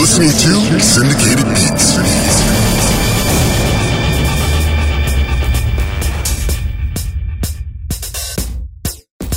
listening 0.00 0.30
to 0.30 0.80
Syndicated 0.80 1.44
Beats. 1.44 2.00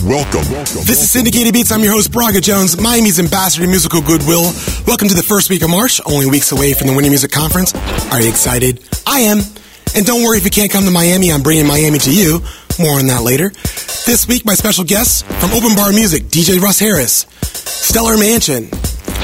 Welcome. 0.05 0.43
This 0.85 1.03
is 1.03 1.11
Syndicated 1.11 1.53
Beats. 1.53 1.69
I'm 1.73 1.81
your 1.81 1.91
host, 1.91 2.13
Birago 2.13 2.41
Jones, 2.41 2.79
Miami's 2.79 3.19
ambassador 3.19 3.65
to 3.65 3.69
musical 3.69 4.01
goodwill. 4.01 4.53
Welcome 4.87 5.09
to 5.09 5.15
the 5.15 5.25
first 5.27 5.49
week 5.49 5.63
of 5.63 5.69
March, 5.69 5.99
only 6.05 6.27
weeks 6.27 6.53
away 6.53 6.73
from 6.73 6.87
the 6.87 6.93
Winter 6.93 7.09
Music 7.09 7.31
Conference. 7.31 7.75
Are 8.13 8.21
you 8.21 8.29
excited? 8.29 8.87
I 9.05 9.19
am. 9.19 9.39
And 9.97 10.05
don't 10.05 10.23
worry 10.23 10.37
if 10.37 10.45
you 10.45 10.51
can't 10.51 10.71
come 10.71 10.85
to 10.85 10.91
Miami, 10.91 11.29
I'm 11.29 11.43
bringing 11.43 11.67
Miami 11.67 11.99
to 11.99 12.13
you. 12.13 12.39
More 12.79 12.99
on 12.99 13.07
that 13.07 13.21
later. 13.21 13.49
This 14.05 14.25
week, 14.29 14.45
my 14.45 14.53
special 14.53 14.85
guests 14.85 15.23
from 15.23 15.51
Open 15.51 15.75
Bar 15.75 15.91
Music, 15.91 16.23
DJ 16.23 16.61
Russ 16.61 16.79
Harris, 16.79 17.27
Stellar 17.41 18.17
Mansion. 18.17 18.69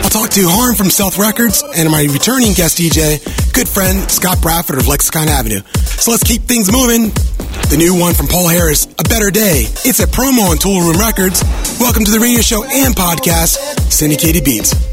Talk 0.10 0.32
to 0.32 0.42
Harm 0.50 0.76
from 0.76 0.90
Stealth 0.90 1.20
Records 1.20 1.64
and 1.76 1.90
my 1.92 2.02
returning 2.02 2.54
guest 2.54 2.80
DJ, 2.80 3.22
good 3.54 3.70
friend 3.70 4.10
Scott 4.10 4.42
Bradford 4.42 4.80
of 4.80 4.88
Lexicon 4.88 5.28
Avenue. 5.28 5.62
So 5.86 6.10
let's 6.10 6.24
keep 6.24 6.42
things 6.44 6.72
moving. 6.72 7.10
The 7.70 7.76
new 7.78 7.94
one 7.94 8.16
from 8.16 8.26
Paul 8.26 8.48
Harris, 8.48 8.86
A 8.98 9.04
Better 9.04 9.30
Day. 9.30 9.66
It's 9.86 10.00
a 10.00 10.08
promo 10.08 10.50
on 10.50 10.58
Toolroom 10.58 11.00
Records. 11.00 11.44
Welcome 11.80 12.06
to 12.06 12.12
the 12.12 12.20
radio 12.20 12.42
show 12.42 12.64
and 12.64 12.96
podcast, 12.96 13.58
Syndicated 13.92 14.44
Beats. 14.44 14.89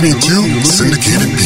Listening 0.00 0.20
to 0.20 0.64
Syndicated 0.64 1.37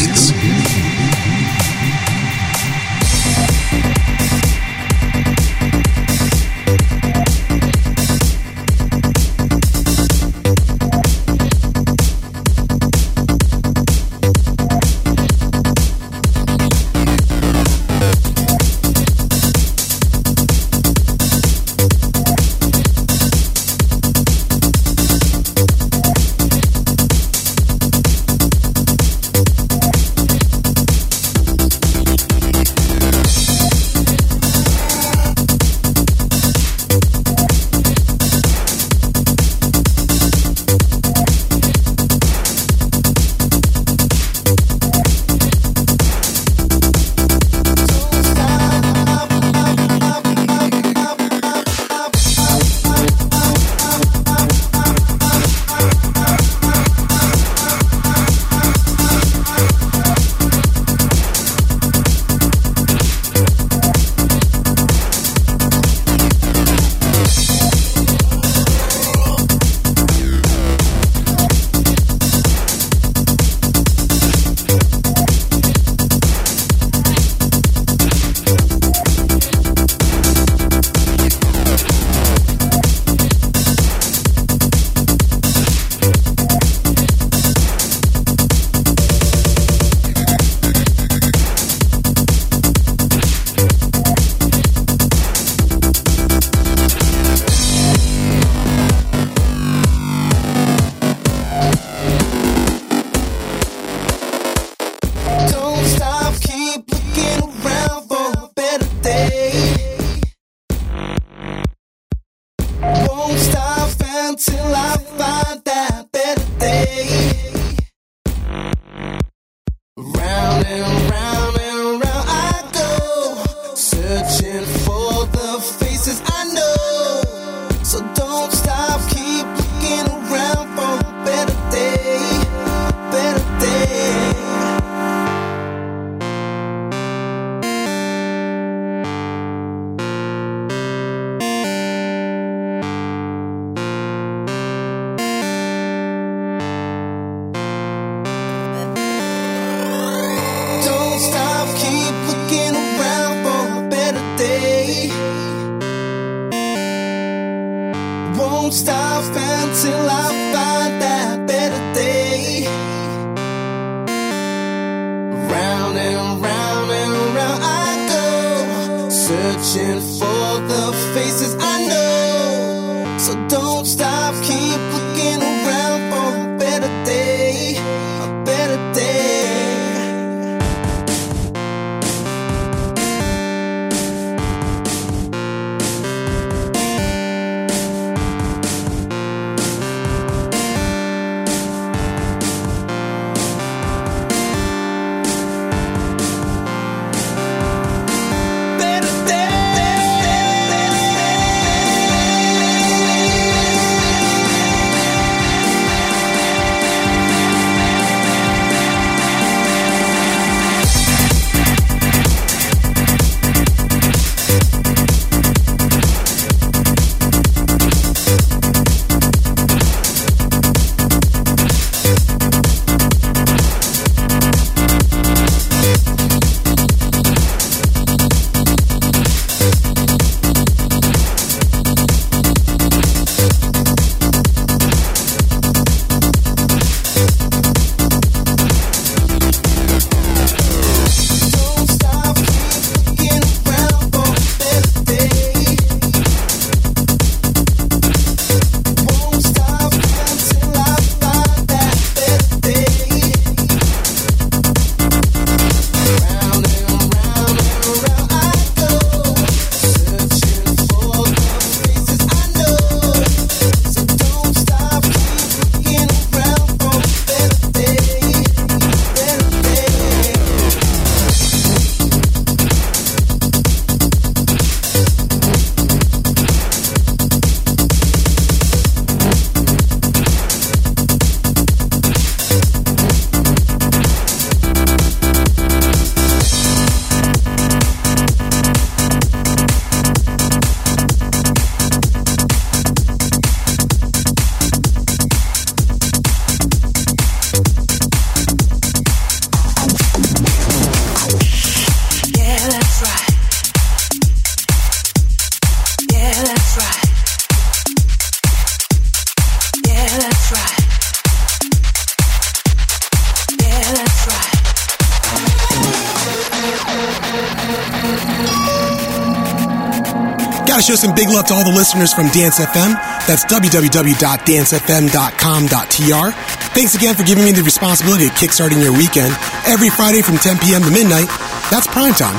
love 321.42 321.48
to 321.48 321.54
all 321.54 321.64
the 321.64 321.72
listeners 321.74 322.12
from 322.14 322.28
Dance 322.30 322.60
FM. 322.60 322.94
That's 323.26 323.44
www.dancefm.com.tr. 323.46 326.30
Thanks 326.70 326.94
again 326.94 327.14
for 327.14 327.24
giving 327.24 327.44
me 327.44 327.50
the 327.50 327.62
responsibility 327.62 328.26
of 328.26 328.32
kickstarting 328.38 328.82
your 328.82 328.92
weekend 328.92 329.34
every 329.66 329.90
Friday 329.90 330.22
from 330.22 330.38
10 330.38 330.58
p.m. 330.58 330.82
to 330.82 330.90
midnight. 330.90 331.26
That's 331.70 331.86
prime 331.90 332.14
time. 332.14 332.36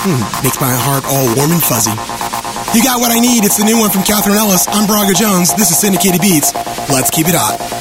Hmm, 0.00 0.20
makes 0.40 0.60
my 0.60 0.72
heart 0.72 1.04
all 1.04 1.26
warm 1.36 1.52
and 1.52 1.62
fuzzy. 1.62 1.92
You 2.72 2.82
got 2.82 3.00
what 3.00 3.12
I 3.12 3.20
need. 3.20 3.44
It's 3.44 3.58
the 3.58 3.64
new 3.64 3.78
one 3.78 3.90
from 3.90 4.02
Catherine 4.02 4.36
Ellis. 4.36 4.66
I'm 4.68 4.88
Birago 4.88 5.14
Jones. 5.14 5.52
This 5.54 5.70
is 5.70 5.78
Syndicated 5.78 6.20
Beats. 6.20 6.52
Let's 6.88 7.10
keep 7.10 7.28
it 7.28 7.34
hot. 7.36 7.73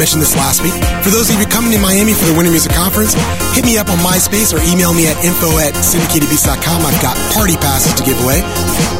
Mentioned 0.00 0.24
this 0.24 0.34
last 0.34 0.64
week. 0.64 0.72
For 1.04 1.12
those 1.12 1.28
of 1.28 1.36
you 1.36 1.44
coming 1.44 1.76
to 1.76 1.78
Miami 1.78 2.16
for 2.16 2.24
the 2.24 2.32
Winter 2.32 2.48
Music 2.48 2.72
Conference, 2.72 3.12
hit 3.52 3.68
me 3.68 3.76
up 3.76 3.92
on 3.92 4.00
MySpace 4.00 4.48
or 4.56 4.60
email 4.64 4.96
me 4.96 5.04
at 5.04 5.20
info 5.20 5.60
at 5.60 5.76
syndicatedbeats.com. 5.76 6.80
I've 6.88 7.02
got 7.04 7.20
party 7.36 7.52
passes 7.60 7.92
to 8.00 8.02
give 8.02 8.16
away. 8.24 8.40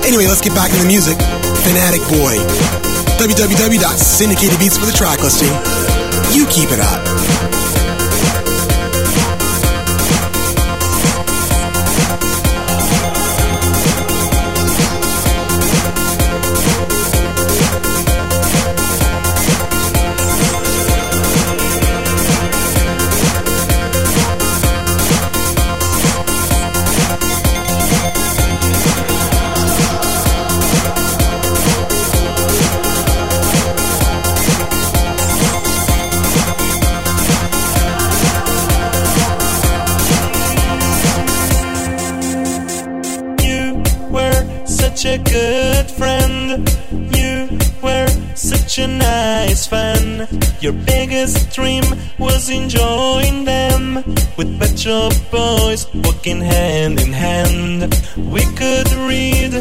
Anyway, 0.05 0.29
let's 0.29 0.45
get 0.45 0.53
back 0.53 0.69
to 0.69 0.77
the 0.77 0.85
music. 0.85 1.17
Fanatic 1.65 2.05
Boy. 2.13 2.37
www.syndicatedbeats 3.17 4.77
for 4.77 4.85
the 4.85 4.93
track 4.93 5.25
listing. 5.25 5.49
You 6.37 6.45
keep 6.53 6.69
it 6.69 6.81
up. 6.85 7.40
Your 50.71 50.87
biggest 50.87 51.53
dream 51.53 51.83
was 52.17 52.49
enjoying 52.49 53.45
them 53.45 54.05
with 54.37 54.57
Pet 54.61 54.71
Boys 55.33 55.93
walking 55.93 56.41
hand 56.41 57.01
in 57.01 57.13
hand. 57.13 57.93
We 58.17 58.43
could 58.55 58.89
read 58.93 59.53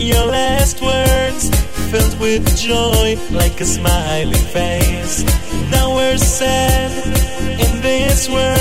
your 0.00 0.24
last 0.24 0.80
words 0.80 1.50
filled 1.90 2.18
with 2.20 2.56
joy 2.56 3.18
like 3.32 3.60
a 3.60 3.66
smiling 3.66 4.32
face. 4.32 5.24
Now 5.70 5.94
we're 5.94 6.16
sad 6.16 6.90
in 7.60 7.82
this 7.82 8.26
world. 8.30 8.55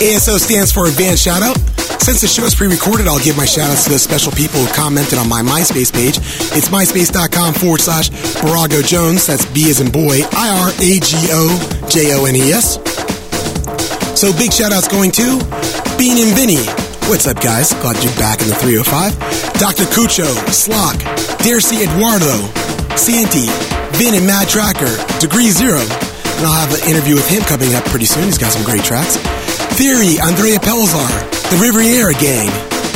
ASO 0.00 0.38
stands 0.38 0.72
for 0.72 0.86
Advanced 0.86 1.26
Shoutout. 1.26 1.56
Since 2.00 2.20
the 2.20 2.28
show 2.28 2.44
is 2.44 2.54
pre-recorded, 2.54 3.06
I'll 3.08 3.22
give 3.22 3.36
my 3.36 3.46
shoutouts 3.46 3.84
to 3.84 3.90
those 3.90 4.02
special 4.02 4.32
people 4.32 4.60
who 4.60 4.66
commented 4.74 5.18
on 5.18 5.28
my 5.28 5.40
MySpace 5.40 5.92
page. 5.92 6.18
It's 6.52 6.68
myspace.com 6.68 7.54
forward 7.54 7.80
slash 7.80 8.10
Birago 8.44 8.84
Jones. 8.84 9.26
That's 9.26 9.46
B 9.46 9.70
as 9.70 9.80
in 9.80 9.90
boy, 9.90 10.20
I-R-A-G-O-J-O-N-E-S. 10.32 11.46
So 14.18 14.32
big 14.36 14.50
shoutouts 14.50 14.90
going 14.90 15.12
to 15.12 15.38
Bean 15.96 16.18
and 16.18 16.36
Vinny. 16.36 16.60
What's 17.08 17.26
up, 17.26 17.40
guys? 17.40 17.72
Glad 17.80 18.02
you're 18.04 18.12
back 18.16 18.42
in 18.42 18.48
the 18.48 18.54
305. 18.56 19.16
Dr. 19.56 19.84
Cucho, 19.88 20.28
Slock, 20.52 21.00
Darcy 21.40 21.84
Eduardo, 21.84 22.36
Santi, 22.96 23.48
Vin 23.96 24.14
and 24.14 24.26
Mad 24.26 24.48
Tracker, 24.48 24.92
Degree 25.20 25.48
Zero. 25.48 25.80
And 25.80 26.44
I'll 26.44 26.66
have 26.66 26.74
an 26.74 26.84
interview 26.88 27.14
with 27.14 27.28
him 27.28 27.42
coming 27.42 27.74
up 27.74 27.84
pretty 27.86 28.06
soon. 28.06 28.24
He's 28.24 28.38
got 28.38 28.52
some 28.52 28.64
great 28.64 28.82
tracks. 28.84 29.16
Theory, 29.74 30.22
Andrea 30.22 30.62
Pelzar, 30.62 31.10
The 31.50 31.58
Riviera 31.58 32.14
Gang, 32.22 32.46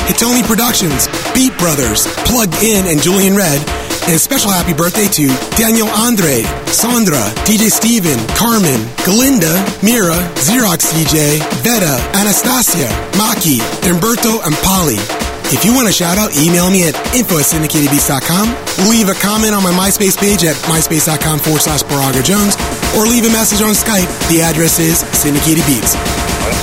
Hitoni 0.07 0.47
Productions, 0.47 1.11
Beat 1.35 1.51
Brothers, 1.59 2.07
Plugged 2.23 2.55
In, 2.63 2.87
and 2.87 3.03
Julian 3.03 3.35
Red. 3.35 3.59
And 4.07 4.15
a 4.15 4.19
special 4.19 4.55
happy 4.55 4.73
birthday 4.79 5.11
to 5.19 5.27
Daniel 5.59 5.91
Andre, 5.91 6.47
Sandra, 6.71 7.19
DJ 7.43 7.67
Steven, 7.67 8.15
Carmen, 8.39 8.79
Galinda, 9.03 9.59
Mira, 9.83 10.23
Xerox 10.39 10.95
DJ, 10.95 11.43
Veta, 11.67 11.99
Anastasia, 12.15 12.87
Maki, 13.19 13.59
Umberto, 13.91 14.39
and 14.47 14.55
Polly. 14.63 15.03
If 15.51 15.65
you 15.67 15.75
want 15.75 15.89
a 15.89 15.93
shout 15.93 16.17
out, 16.17 16.31
email 16.39 16.71
me 16.71 16.87
at 16.87 16.95
info 17.11 17.43
at 17.43 17.47
syndicatedbeats.com, 17.51 18.47
leave 18.87 19.11
a 19.11 19.19
comment 19.19 19.51
on 19.51 19.67
my 19.67 19.75
MySpace 19.75 20.15
page 20.15 20.47
at 20.47 20.55
myspace.com 20.71 21.41
forward 21.43 21.63
slash 21.63 21.83
Birago 21.83 22.23
Jones, 22.23 22.55
or 22.95 23.03
leave 23.03 23.27
a 23.27 23.33
message 23.35 23.67
on 23.67 23.75
Skype. 23.75 24.07
The 24.31 24.43
address 24.47 24.79
is 24.79 25.03
Syndicated 25.17 25.67
Beats. 25.67 25.97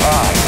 You're 0.06 0.45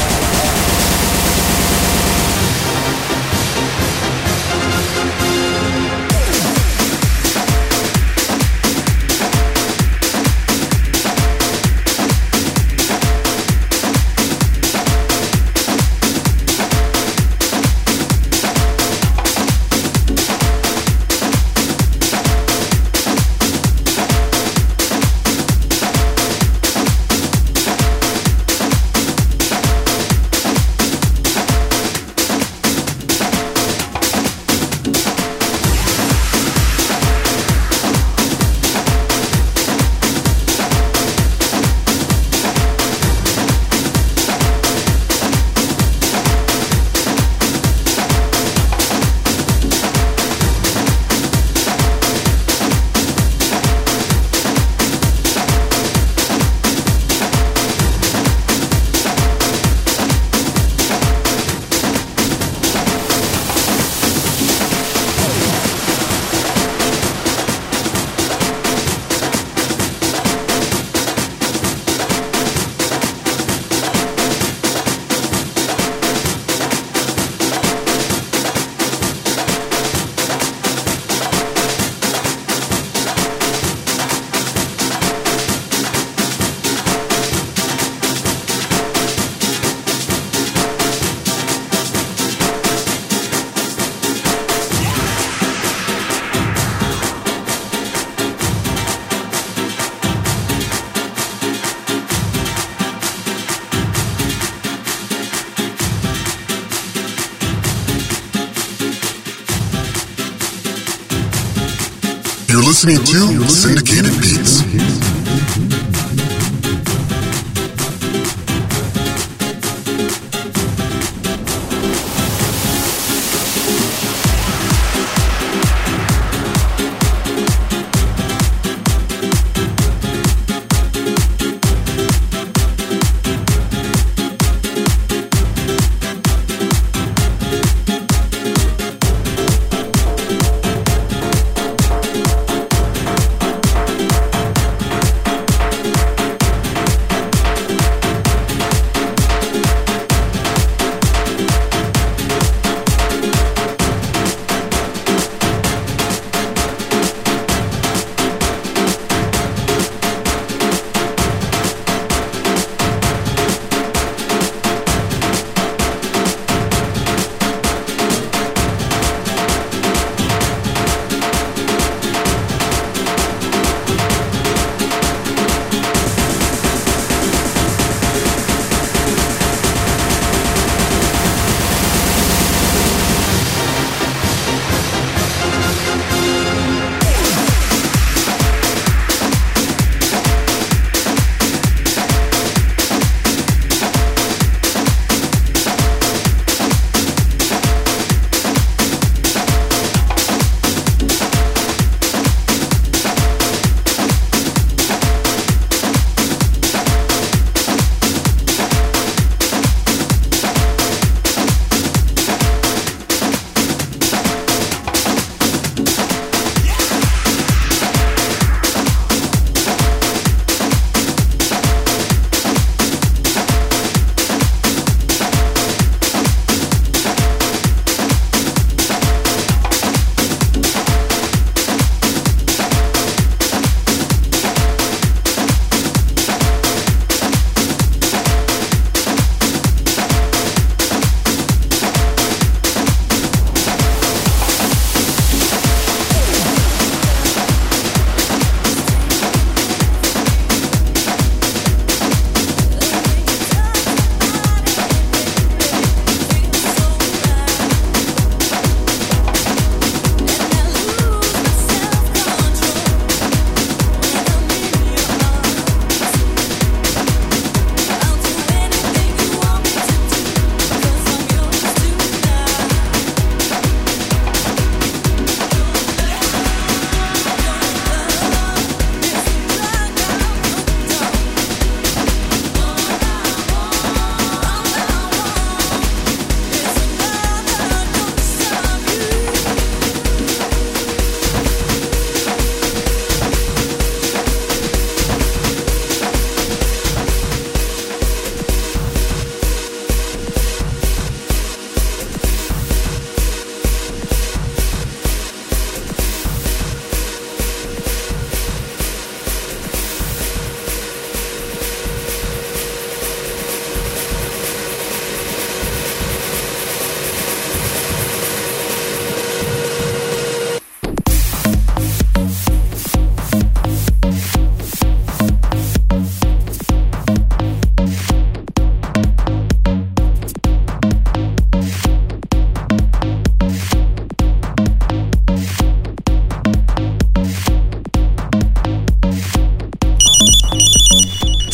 listening 112.85 113.03
to 113.05 113.46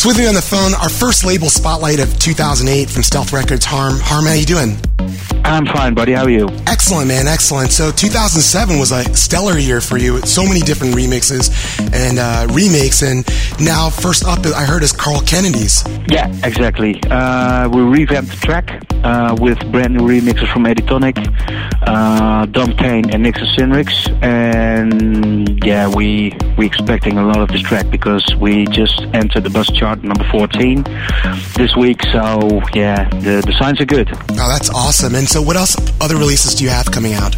So 0.04 0.10
with 0.10 0.18
me 0.18 0.28
on 0.28 0.36
the 0.36 0.42
phone, 0.42 0.74
our 0.74 0.89
first 0.89 1.24
label 1.24 1.48
spotlight 1.48 2.02
of 2.02 2.20
2008 2.20 2.89
from 2.89 3.04
Stealth 3.04 3.32
Records, 3.32 3.63
Harm. 3.63 4.02
Harm, 4.02 4.26
how 4.26 4.34
you 4.34 4.46
doing? 4.46 4.76
I'm 5.46 5.66
fine, 5.66 5.94
buddy. 5.94 6.12
How 6.12 6.24
are 6.24 6.30
you? 6.30 6.50
Excellent, 6.68 7.08
man. 7.08 7.26
Excellent. 7.26 7.72
So 7.72 7.89
2007 7.89 8.80
was 8.80 8.92
a 8.92 9.06
stellar 9.16 9.58
year 9.58 9.80
for 9.80 9.98
you. 9.98 10.20
So 10.24 10.44
many 10.44 10.60
different 10.60 10.94
remixes 10.94 11.48
and 11.94 12.20
uh, 12.20 12.54
remakes. 12.54 13.02
And 13.02 13.26
now, 13.62 13.89
first 13.89 14.26
up, 14.26 14.46
I 14.46 14.66
heard 14.66 14.84
is 14.84 14.92
Carl 14.92 15.22
Kennedy's. 15.22 15.86
Yeah, 16.10 16.28
exactly. 16.44 17.02
Uh, 17.10 17.70
we 17.70 17.82
revamped 17.82 18.32
the 18.32 18.38
track 18.46 18.84
uh, 19.06 19.38
with 19.39 19.58
brand 19.72 19.94
new 19.94 20.02
remixes 20.02 20.52
from 20.52 20.66
Eddie 20.66 20.84
Thoneick, 20.84 21.16
uh, 21.88 22.46
Dom 22.48 22.74
Kane, 22.76 23.10
and 23.10 23.24
Nixon 23.24 23.48
Sinrix. 23.56 24.22
And 24.22 25.63
yeah, 25.63 25.88
we 25.88 26.32
we 26.58 26.66
expecting 26.66 27.18
a 27.18 27.26
lot 27.26 27.39
of 27.39 27.50
this 27.50 27.62
track 27.62 27.89
because 27.89 28.24
we 28.36 28.66
just 28.68 29.02
entered 29.13 29.44
the 29.44 29.50
Buzz 29.50 29.68
chart 29.68 30.04
number 30.04 30.24
14 30.32 30.84
this 31.56 31.76
week. 31.76 32.02
So 32.12 32.62
yeah, 32.74 33.10
the 33.10 33.44
the 33.46 33.56
signs 33.60 33.80
are 33.82 33.86
good. 33.86 34.10
Oh, 34.13 34.50
that's 34.50 34.70
awesome. 34.70 35.16
And 35.16 35.28
so, 35.28 35.42
what 35.42 35.56
else? 35.58 35.76
Other 36.02 36.16
releases 36.16 36.56
do 36.56 36.63
you 36.63 36.70
have 36.70 36.92
coming 36.92 37.13
out? 37.13 37.36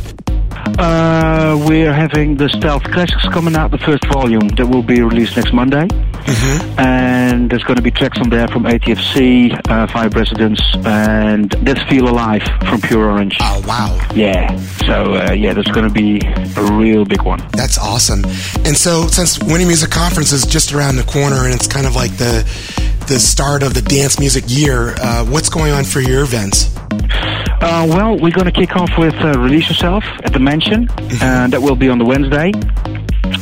Uh, 0.80 1.64
we're 1.68 1.94
having 1.94 2.36
the 2.38 2.50
Stealth 2.50 2.84
Classics 2.84 3.28
coming 3.32 3.56
out, 3.56 3.72
the 3.72 3.78
first 3.78 4.06
volume 4.12 4.48
that 4.58 4.66
will 4.66 4.84
be 4.84 5.02
released 5.02 5.38
next 5.38 5.54
Monday. 5.54 5.88
Mm-hmm. 6.26 6.80
And 6.80 7.50
there's 7.50 7.64
going 7.64 7.78
to 7.78 7.84
be 7.84 7.92
tracks 7.92 8.20
on 8.20 8.30
there 8.30 8.48
from 8.48 8.64
ATFC, 8.64 9.60
uh, 9.70 9.88
Five 9.88 10.16
Residents, 10.16 10.62
and 10.86 11.54
Let's 11.66 11.84
Feel 11.84 12.10
Alive 12.10 12.42
from 12.68 12.82
Pure 12.82 13.12
Orange. 13.12 13.38
Oh, 13.42 13.64
wow. 13.68 14.00
Yeah. 14.16 14.58
So, 14.86 15.16
uh, 15.16 15.32
yeah, 15.32 15.54
that's 15.54 15.72
going 15.72 15.88
to 15.88 15.94
be 15.94 16.22
a 16.26 16.72
real 16.74 17.06
big 17.06 17.22
one. 17.22 17.40
That's 17.52 17.78
awesome. 17.78 18.24
And 18.66 18.76
so, 18.76 19.08
since 19.08 19.40
Winter 19.40 19.68
Music 19.68 19.92
Conference 19.92 20.32
is 20.32 20.46
just 20.46 20.74
around 20.74 20.96
the 20.96 21.04
corner 21.04 21.46
and 21.46 21.54
it's 21.54 21.68
kind 21.68 21.86
of 21.86 21.96
like 21.96 22.18
the 22.18 22.44
the 23.08 23.20
start 23.20 23.62
of 23.62 23.76
the 23.76 23.84
dance 23.84 24.20
music 24.20 24.46
year, 24.48 24.96
uh, 25.00 25.24
what's 25.26 25.50
going 25.50 25.72
on 25.72 25.84
for 25.84 26.00
your 26.00 26.24
events? 26.24 26.76
Uh, 27.62 27.86
well, 27.90 28.18
we're 28.18 28.32
going 28.32 28.46
to 28.46 28.52
kick 28.52 28.76
off 28.76 28.90
with 28.98 29.14
uh, 29.16 29.40
Release 29.40 29.70
Yourself 29.70 30.04
at 30.24 30.34
the 30.34 30.40
Mansion. 30.40 30.90
Uh, 31.22 31.48
that 31.48 31.62
will 31.62 31.76
be 31.76 31.88
on 31.88 32.00
the 32.00 32.06
Wednesday. 32.06 32.52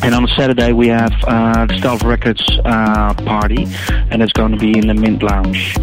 And 0.04 0.14
on 0.14 0.28
Saturday, 0.36 0.74
we 0.74 0.88
have 0.90 1.14
uh, 1.26 1.66
the 1.66 1.78
Stealth 1.78 2.04
Records 2.04 2.44
uh, 2.66 3.14
party, 3.26 3.68
and 4.12 4.22
it's 4.22 4.34
going 4.34 4.52
to 4.52 4.58
be 4.58 4.78
in 4.78 4.88
the 4.88 4.94
Mint 4.94 5.24
Lounge. 5.24 5.78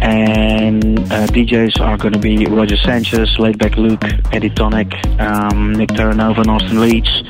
And 0.00 0.98
uh, 1.12 1.26
DJs 1.26 1.80
are 1.80 1.96
going 1.96 2.12
to 2.14 2.18
be 2.18 2.46
Roger 2.46 2.76
Sanchez, 2.76 3.28
Laidback 3.36 3.76
Luke, 3.76 4.02
Eddie 4.32 4.50
Thoneick, 4.50 5.20
um, 5.20 5.72
Nick 5.74 5.90
Terranova, 5.90 6.38
and 6.38 6.50
Austin 6.50 6.80
Leeds. 6.80 7.22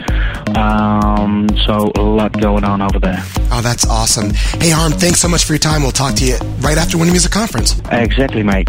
Um, 0.57 1.49
so 1.67 1.91
a 1.97 2.03
lot 2.03 2.33
going 2.41 2.65
on 2.65 2.83
over 2.83 2.99
there. 2.99 3.19
Oh, 3.51 3.61
that's 3.63 3.87
awesome. 3.87 4.31
Hey, 4.61 4.71
Harm, 4.71 4.93
thanks 4.93 5.21
so 5.21 5.29
much 5.29 5.45
for 5.45 5.55
your 5.55 5.61
time. 5.61 5.83
We'll 5.83 5.93
talk 5.93 6.15
to 6.17 6.25
you 6.25 6.37
right 6.61 6.79
after 6.79 6.99
Winter 6.99 7.13
Music 7.13 7.33
Conference. 7.33 7.81
Exactly, 7.91 8.43
mate. 8.43 8.69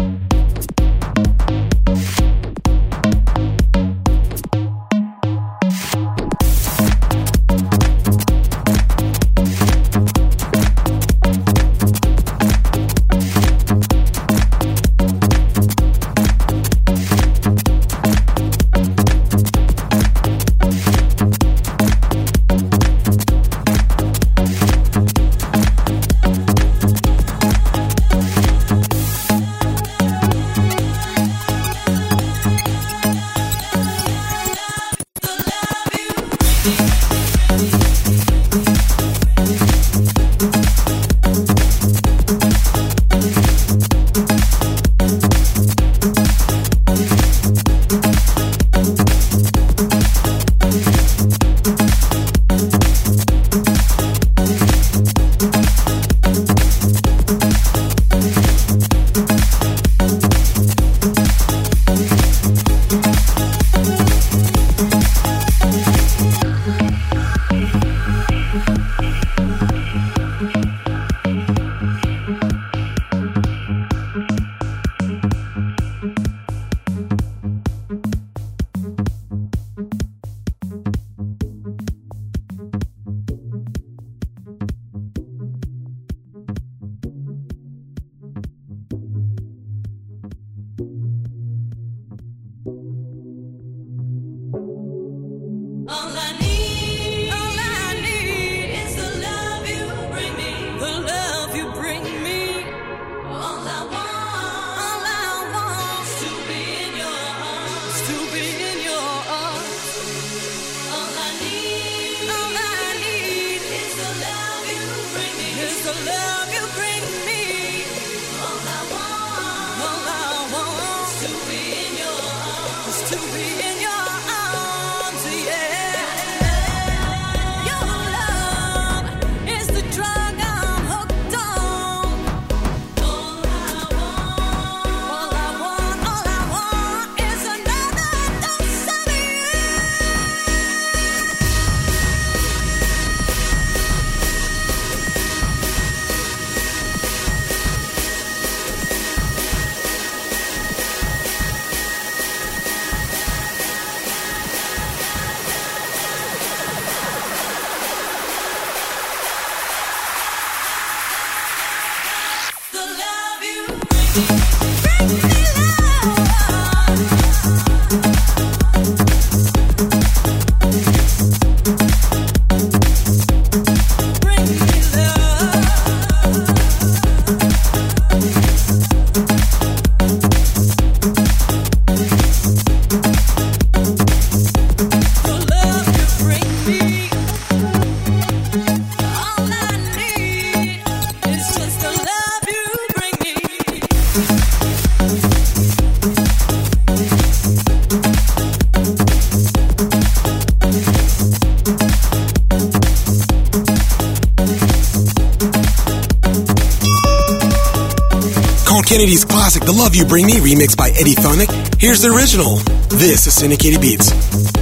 Kennedy's 209.10 209.24
classic 209.24 209.64
The 209.64 209.72
Love 209.72 209.96
You 209.96 210.04
Bring 210.04 210.26
Me, 210.26 210.34
remix 210.34 210.76
by 210.76 210.90
Eddie 210.90 211.16
Thoneick. 211.16 211.80
Here's 211.80 212.00
the 212.00 212.10
original. 212.14 212.58
This 212.96 213.26
is 213.26 213.34
Syndicated 213.34 213.80
Beats. 213.80 214.59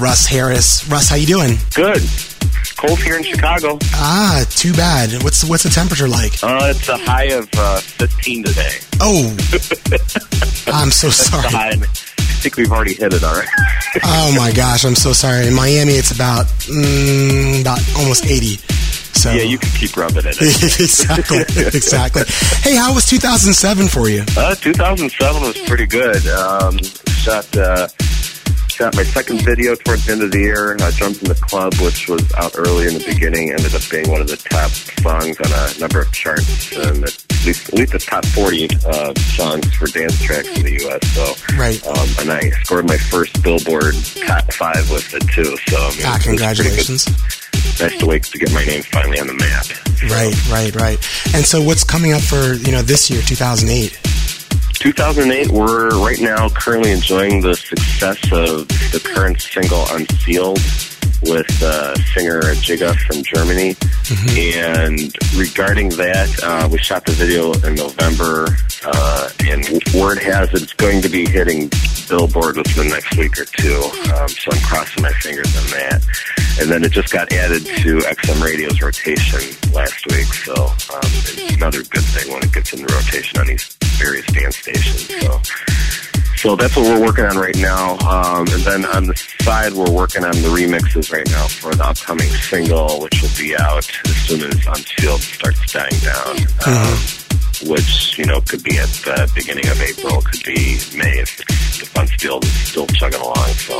Russ 0.00 0.26
Harris. 0.26 0.88
Russ, 0.88 1.10
how 1.10 1.16
you 1.16 1.26
doing? 1.26 1.58
Good. 1.74 2.02
Cold 2.76 2.98
here 3.00 3.18
in 3.18 3.22
Chicago. 3.22 3.78
Ah, 3.92 4.44
too 4.48 4.72
bad. 4.72 5.22
What's 5.22 5.44
what's 5.44 5.64
the 5.64 5.68
temperature 5.68 6.08
like? 6.08 6.42
Uh, 6.42 6.72
it's 6.74 6.88
a 6.88 6.96
high 6.96 7.24
of 7.24 7.48
uh, 7.58 7.80
15 7.80 8.44
today. 8.44 8.70
Oh, 9.00 9.28
I'm 10.72 10.90
so 10.90 11.10
sorry. 11.10 11.48
I 11.52 11.74
think 12.40 12.56
we've 12.56 12.72
already 12.72 12.94
hit 12.94 13.12
it 13.12 13.22
already. 13.22 13.48
Oh 14.04 14.32
my 14.38 14.52
gosh, 14.52 14.84
I'm 14.84 14.94
so 14.94 15.12
sorry. 15.12 15.48
In 15.48 15.54
Miami, 15.54 15.94
it's 15.94 16.12
about 16.12 16.46
mm, 16.70 17.60
about 17.60 17.80
almost 17.98 18.24
80. 18.24 18.56
So 19.12 19.32
yeah, 19.32 19.42
you 19.42 19.58
can 19.58 19.68
keep 19.70 19.96
rubbing 19.96 20.22
it. 20.24 20.40
exactly, 20.80 21.40
exactly. 21.40 22.22
Hey, 22.62 22.76
how 22.76 22.94
was 22.94 23.04
2007 23.06 23.88
for 23.88 24.08
you? 24.08 24.24
Uh, 24.36 24.54
2007 24.54 25.42
was 25.42 25.58
pretty 25.66 25.86
good. 25.86 26.24
Um, 26.28 26.78
shot 26.78 27.54
uh, 27.56 27.88
shot 28.80 28.96
my 28.96 29.02
second 29.04 29.42
video 29.42 29.74
towards 29.74 30.06
the 30.06 30.12
end 30.12 30.22
of 30.22 30.30
the 30.32 30.38
year. 30.38 30.72
Uh, 30.80 30.90
Drums 30.96 31.20
in 31.20 31.28
the 31.28 31.34
Club, 31.34 31.74
which 31.84 32.08
was 32.08 32.24
out 32.40 32.52
early 32.56 32.86
in 32.88 32.94
the 32.94 33.04
beginning, 33.04 33.50
ended 33.52 33.74
up 33.74 33.82
being 33.90 34.08
one 34.10 34.22
of 34.22 34.28
the 34.28 34.38
top 34.40 34.70
songs 35.04 35.36
on 35.36 35.52
a 35.52 35.78
number 35.78 36.00
of 36.00 36.10
charts, 36.12 36.72
and 36.72 37.04
at 37.04 37.12
least, 37.44 37.68
at 37.68 37.74
least 37.74 37.92
the 37.92 37.98
top 37.98 38.24
40 38.24 38.68
uh, 38.88 39.12
songs 39.36 39.68
for 39.76 39.84
dance 39.88 40.16
tracks 40.22 40.48
in 40.56 40.64
the 40.64 40.80
U.S. 40.88 41.04
So, 41.12 41.28
Right. 41.60 41.76
um, 41.86 42.08
and 42.20 42.32
I 42.32 42.48
scored 42.64 42.88
my 42.88 42.96
first 42.96 43.42
Billboard 43.42 43.92
top 44.26 44.50
five 44.54 44.88
with 44.90 45.12
it 45.12 45.28
too. 45.28 45.56
So, 45.68 45.76
I 45.76 45.90
mean, 45.92 46.00
Ah, 46.08 46.16
it 46.16 46.24
was 46.24 46.24
pretty 46.24 46.38
good. 46.38 46.38
congratulations. 46.40 47.04
Nice 47.80 47.98
to 48.00 48.06
wait 48.06 48.22
to 48.24 48.38
get 48.38 48.50
my 48.52 48.64
name 48.64 48.80
finally 48.82 49.20
on 49.20 49.26
the 49.26 49.34
map. 49.36 49.66
Right, 50.08 50.32
right, 50.48 50.74
right. 50.80 50.98
And 51.36 51.44
so, 51.44 51.60
what's 51.60 51.84
coming 51.84 52.14
up 52.14 52.22
for 52.22 52.54
you 52.54 52.72
know 52.72 52.80
this 52.80 53.10
year, 53.10 53.20
2008? 53.20 53.92
2008, 54.80 55.50
we're 55.50 55.90
right 56.02 56.20
now 56.20 56.48
currently 56.48 56.90
enjoying 56.90 57.42
the 57.42 57.54
success 57.54 58.16
of 58.32 58.66
the 58.92 59.12
current 59.14 59.38
single 59.38 59.84
Unsealed. 59.90 60.58
With 61.22 61.62
uh, 61.62 61.94
singer 62.14 62.40
Jigga 62.62 62.96
from 63.06 63.22
Germany. 63.22 63.76
And 64.38 65.14
regarding 65.36 65.90
that, 65.90 66.40
uh, 66.42 66.68
we 66.70 66.78
shot 66.78 67.04
the 67.06 67.12
video 67.12 67.52
in 67.66 67.74
November, 67.74 68.56
uh, 68.84 69.30
and 69.46 69.64
word 69.94 70.18
has 70.18 70.52
it 70.54 70.60
it's 70.62 70.74
going 70.74 71.02
to 71.02 71.08
be 71.08 71.26
hitting 71.28 71.70
Billboard 72.08 72.56
within 72.56 72.88
the 72.88 72.94
next 72.94 73.16
week 73.16 73.38
or 73.38 73.44
two. 73.44 73.82
Um, 74.14 74.28
so 74.28 74.50
I'm 74.52 74.60
crossing 74.62 75.02
my 75.02 75.12
fingers 75.20 75.48
on 75.56 75.66
that. 75.70 76.04
And 76.60 76.70
then 76.70 76.84
it 76.84 76.92
just 76.92 77.12
got 77.12 77.32
added 77.32 77.64
to 77.64 77.98
XM 77.98 78.44
Radio's 78.44 78.82
rotation 78.82 79.40
last 79.72 80.06
week. 80.08 80.26
So 80.44 80.54
um, 80.66 81.00
it's 81.04 81.54
another 81.54 81.82
good 81.84 82.04
thing 82.04 82.32
when 82.32 82.42
it 82.42 82.52
gets 82.52 82.72
in 82.72 82.84
the 82.84 82.92
rotation 82.92 83.40
on 83.40 83.46
these 83.46 83.76
various 83.98 84.26
dance 84.26 84.56
stations. 84.56 85.08
So. 85.20 85.40
So 86.40 86.56
that's 86.56 86.74
what 86.74 86.86
we're 86.86 87.04
working 87.04 87.26
on 87.26 87.36
right 87.36 87.56
now. 87.58 87.98
Um, 87.98 88.48
and 88.48 88.62
then 88.62 88.86
on 88.86 89.04
the 89.06 89.14
side, 89.42 89.74
we're 89.74 89.90
working 89.90 90.24
on 90.24 90.32
the 90.32 90.48
remixes 90.48 91.12
right 91.12 91.28
now 91.28 91.46
for 91.48 91.74
the 91.74 91.84
upcoming 91.84 92.30
single, 92.30 93.02
which 93.02 93.20
will 93.20 93.36
be 93.36 93.54
out 93.58 93.86
as 94.06 94.16
soon 94.24 94.44
as 94.44 94.66
Unsealed 94.66 95.20
starts 95.20 95.70
dying 95.70 96.00
down. 96.00 96.36
Um, 96.66 96.96
which, 97.68 98.16
you 98.16 98.24
know, 98.24 98.40
could 98.40 98.64
be 98.64 98.78
at 98.78 98.88
the 99.04 99.30
beginning 99.34 99.68
of 99.68 99.82
April, 99.82 100.22
could 100.22 100.42
be 100.42 100.80
May 100.96 101.20
if, 101.20 101.40
if 101.76 101.94
Unsealed 101.94 102.44
is 102.44 102.68
still 102.70 102.86
chugging 102.86 103.20
along. 103.20 103.48
So, 103.60 103.76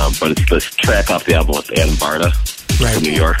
um, 0.00 0.12
but 0.18 0.32
it's 0.32 0.50
this 0.50 0.64
track 0.74 1.08
off 1.08 1.24
the 1.24 1.34
album 1.34 1.54
with 1.54 1.70
Adam 1.78 1.94
Barta 2.02 2.34
Right. 2.82 2.94
from 2.94 3.04
New 3.04 3.12
York 3.12 3.38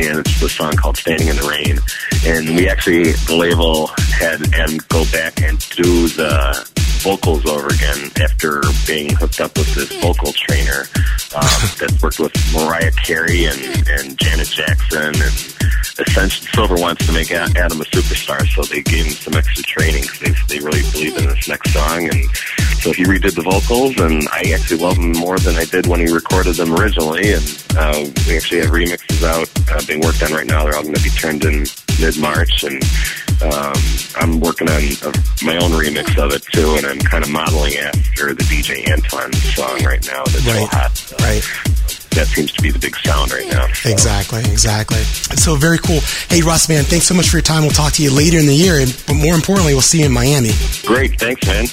and 0.00 0.18
it's 0.20 0.40
the 0.40 0.48
song 0.48 0.72
called 0.72 0.96
"Standing 0.96 1.28
in 1.28 1.36
the 1.36 1.46
Rain." 1.48 1.78
And 2.24 2.56
we 2.56 2.68
actually, 2.68 3.12
the 3.12 3.36
label 3.36 3.88
had 4.12 4.40
Em 4.54 4.78
go 4.88 5.04
back 5.12 5.40
and 5.42 5.58
do 5.70 6.08
the 6.08 6.71
vocals 7.02 7.44
over 7.46 7.66
again 7.66 8.10
after 8.22 8.62
being 8.86 9.10
hooked 9.14 9.40
up 9.40 9.56
with 9.58 9.74
this 9.74 9.90
vocal 10.00 10.32
trainer 10.32 10.86
um, 11.34 11.42
that 11.82 11.90
worked 12.02 12.20
with 12.20 12.32
Mariah 12.54 12.92
Carey 12.92 13.46
and, 13.46 13.58
and 13.88 14.16
Janet 14.18 14.48
Jackson. 14.48 15.10
And 15.10 15.38
Ascension 15.98 16.46
Silver 16.54 16.76
wants 16.76 17.04
to 17.06 17.12
make 17.12 17.30
Adam 17.30 17.80
a 17.80 17.84
superstar, 17.84 18.46
so 18.54 18.62
they 18.62 18.82
gave 18.82 19.06
him 19.06 19.12
some 19.12 19.34
extra 19.34 19.62
training 19.64 20.04
'cause 20.04 20.20
they, 20.20 20.32
they 20.48 20.64
really 20.64 20.82
believe 20.92 21.16
in 21.18 21.26
this 21.26 21.48
next 21.48 21.72
song. 21.72 22.08
And 22.08 22.24
so 22.80 22.92
he 22.92 23.04
redid 23.04 23.34
the 23.34 23.42
vocals, 23.42 23.98
and 23.98 24.26
I 24.30 24.52
actually 24.54 24.80
love 24.80 24.96
them 24.96 25.12
more 25.12 25.38
than 25.38 25.56
I 25.56 25.64
did 25.64 25.86
when 25.86 26.00
he 26.00 26.12
recorded 26.12 26.54
them 26.56 26.74
originally. 26.74 27.32
And 27.32 27.44
uh, 27.76 28.06
we 28.26 28.36
actually 28.36 28.60
have 28.60 28.70
remixes 28.70 29.22
out 29.22 29.50
uh, 29.70 29.82
being 29.86 30.00
worked 30.00 30.22
on 30.22 30.32
right 30.32 30.46
now. 30.46 30.64
They're 30.64 30.76
all 30.76 30.82
going 30.82 30.94
to 30.94 31.02
be 31.02 31.10
turned 31.10 31.44
in 31.44 31.66
mid 32.02 32.18
March, 32.18 32.64
and 32.64 32.82
um, 33.42 33.72
I'm 34.16 34.40
working 34.40 34.68
on 34.68 34.82
uh, 35.06 35.12
my 35.44 35.56
own 35.58 35.70
remix 35.70 36.18
of 36.18 36.32
it 36.34 36.42
too. 36.52 36.74
And 36.76 36.84
I'm 36.84 36.98
kind 36.98 37.22
of 37.22 37.30
modeling 37.30 37.76
after 37.76 38.34
the 38.34 38.42
DJ 38.42 38.90
Antoine 38.92 39.32
song 39.54 39.82
right 39.84 40.04
now. 40.06 40.24
That's 40.24 40.44
Right. 40.46 40.68
hot. 40.68 40.96
So 40.96 41.16
Right. 41.18 41.42
That 42.12 42.26
seems 42.26 42.52
to 42.52 42.60
be 42.60 42.70
the 42.70 42.78
big 42.78 42.94
sound 42.96 43.32
right 43.32 43.46
now. 43.48 43.72
So. 43.72 43.88
Exactly, 43.88 44.40
exactly. 44.40 44.98
So 45.38 45.54
very 45.56 45.78
cool. 45.78 46.00
Hey, 46.28 46.42
Russ, 46.42 46.68
man, 46.68 46.84
thanks 46.84 47.06
so 47.06 47.14
much 47.14 47.30
for 47.30 47.38
your 47.38 47.42
time. 47.42 47.62
We'll 47.62 47.70
talk 47.70 47.94
to 47.94 48.02
you 48.02 48.12
later 48.12 48.38
in 48.38 48.44
the 48.46 48.54
year, 48.54 48.80
and 48.80 48.92
but 49.06 49.14
more 49.14 49.34
importantly, 49.34 49.72
we'll 49.72 49.80
see 49.80 50.00
you 50.00 50.06
in 50.06 50.12
Miami. 50.12 50.50
Great, 50.84 51.18
thanks, 51.18 51.46
man. 51.46 51.66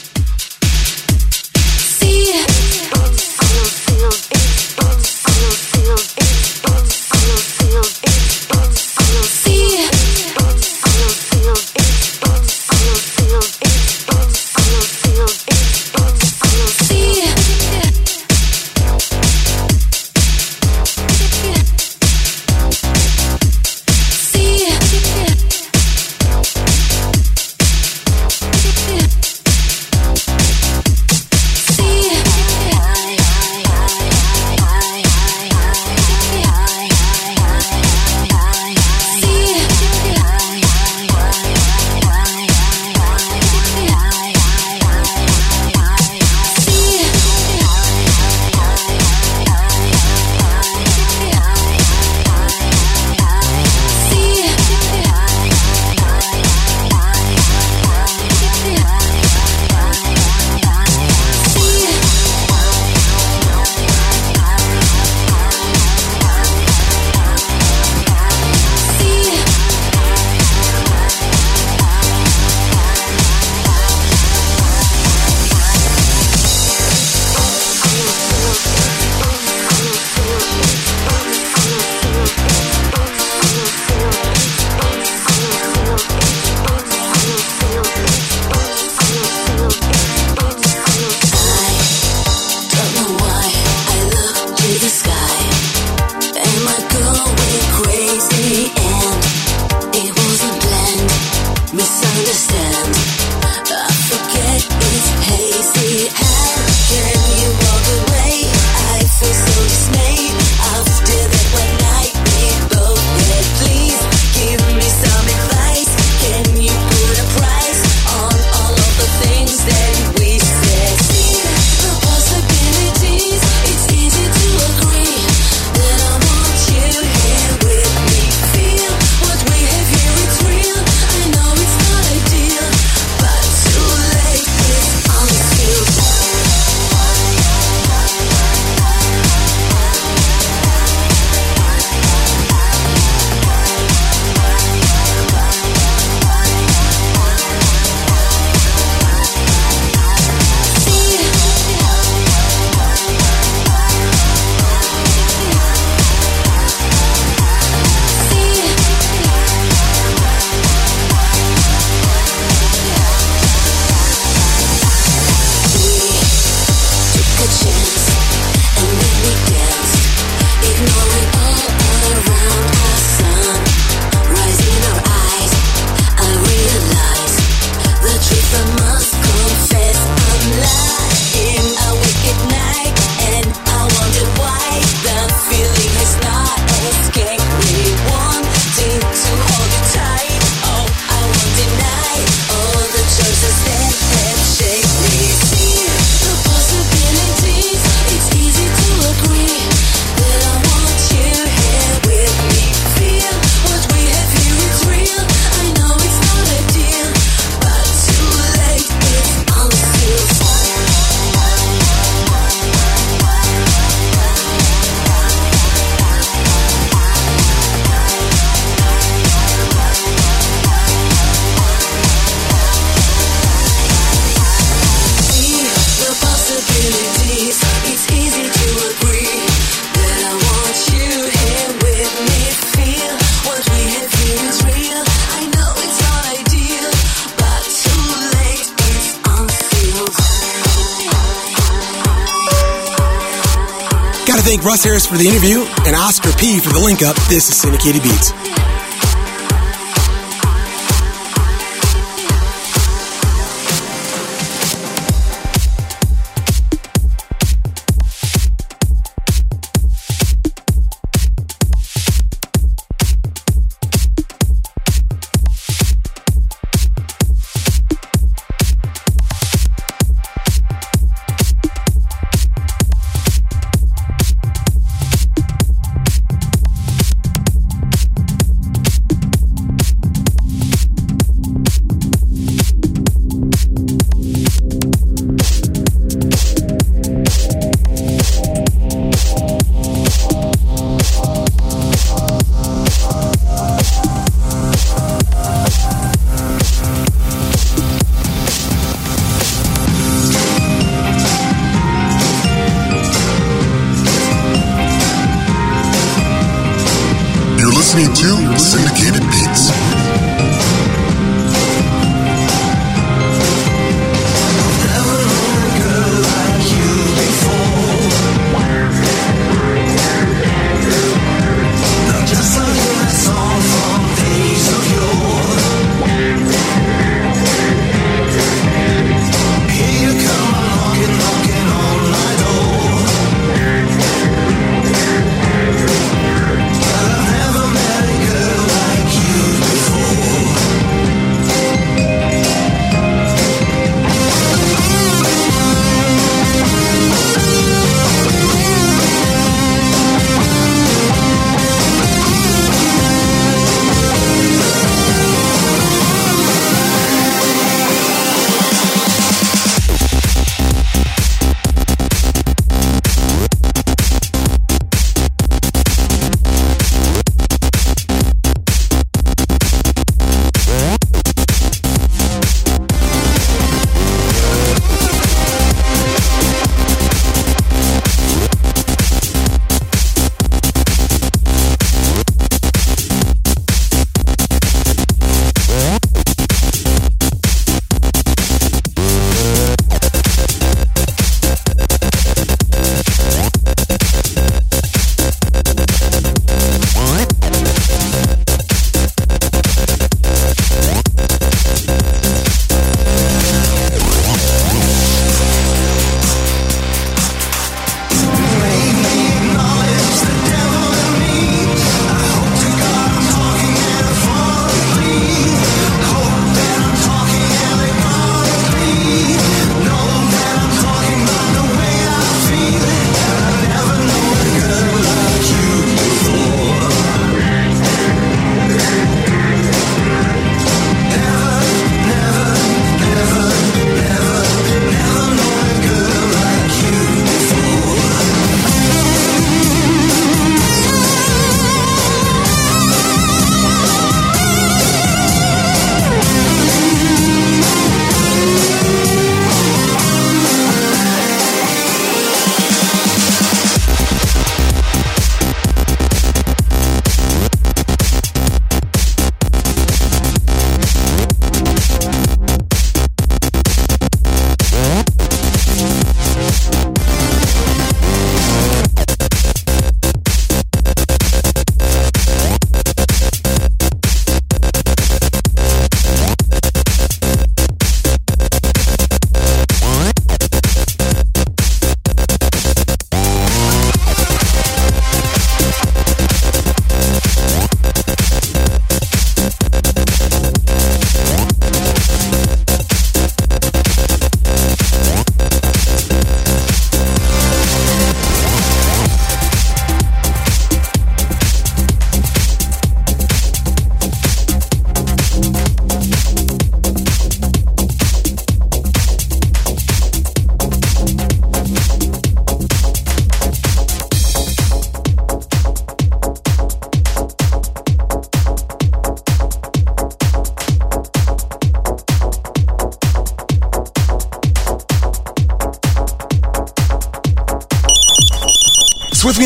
Miles 244.80 244.86
Harris 244.86 245.08
for 245.08 245.18
the 245.18 245.28
interview 245.28 245.66
and 245.86 245.94
Oscar 245.94 246.32
P 246.38 246.58
for 246.58 246.70
the 246.70 246.80
link 246.80 247.04
up. 247.04 247.18
This 247.28 247.50
is 247.50 247.58
Syndicated 247.58 248.02
Beats. 248.02 248.49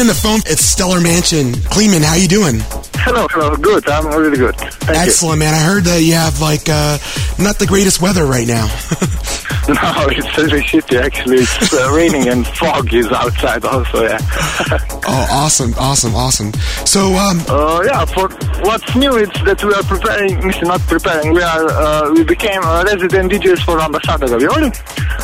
on 0.03 0.07
the 0.07 0.13
phone. 0.13 0.39
It's 0.51 0.65
Stellar 0.65 0.99
Mansion. 0.99 1.53
Kleeman, 1.71 2.03
how 2.03 2.15
you 2.15 2.27
doing? 2.27 2.59
Hello, 3.07 3.25
hello. 3.31 3.55
Good. 3.55 3.87
I'm 3.87 4.07
really 4.07 4.35
good. 4.35 4.55
Thank 4.83 4.99
Excellent, 4.99 5.39
you. 5.39 5.47
man. 5.47 5.53
I 5.53 5.63
heard 5.63 5.85
that 5.85 6.03
you 6.03 6.13
have 6.13 6.41
like 6.41 6.67
uh, 6.67 6.99
not 7.39 7.55
the 7.55 7.65
greatest 7.65 8.01
weather 8.01 8.25
right 8.25 8.47
now. 8.47 8.67
no, 9.71 10.11
it's 10.11 10.27
really 10.35 10.59
shitty. 10.59 10.99
Actually, 10.99 11.47
it's 11.47 11.71
uh, 11.71 11.89
raining 11.95 12.27
and 12.27 12.45
fog 12.45 12.93
is 12.93 13.07
outside. 13.15 13.63
Also, 13.63 14.03
yeah. 14.03 14.19
oh, 15.07 15.27
awesome, 15.31 15.73
awesome, 15.79 16.15
awesome. 16.15 16.51
So, 16.83 17.15
um, 17.15 17.39
uh, 17.47 17.83
yeah. 17.85 18.03
For 18.03 18.27
what's 18.67 18.95
new, 18.97 19.15
it's 19.15 19.39
that 19.47 19.63
we 19.63 19.71
are 19.71 19.83
preparing. 19.83 20.35
Not 20.67 20.81
preparing. 20.81 21.31
We 21.31 21.41
are. 21.41 21.67
Uh, 21.71 22.11
we 22.11 22.25
became 22.25 22.61
uh, 22.61 22.83
resident 22.83 23.31
DJs 23.31 23.63
for 23.63 23.79
Ambasada 23.79 24.27
Gavioli, 24.27 24.67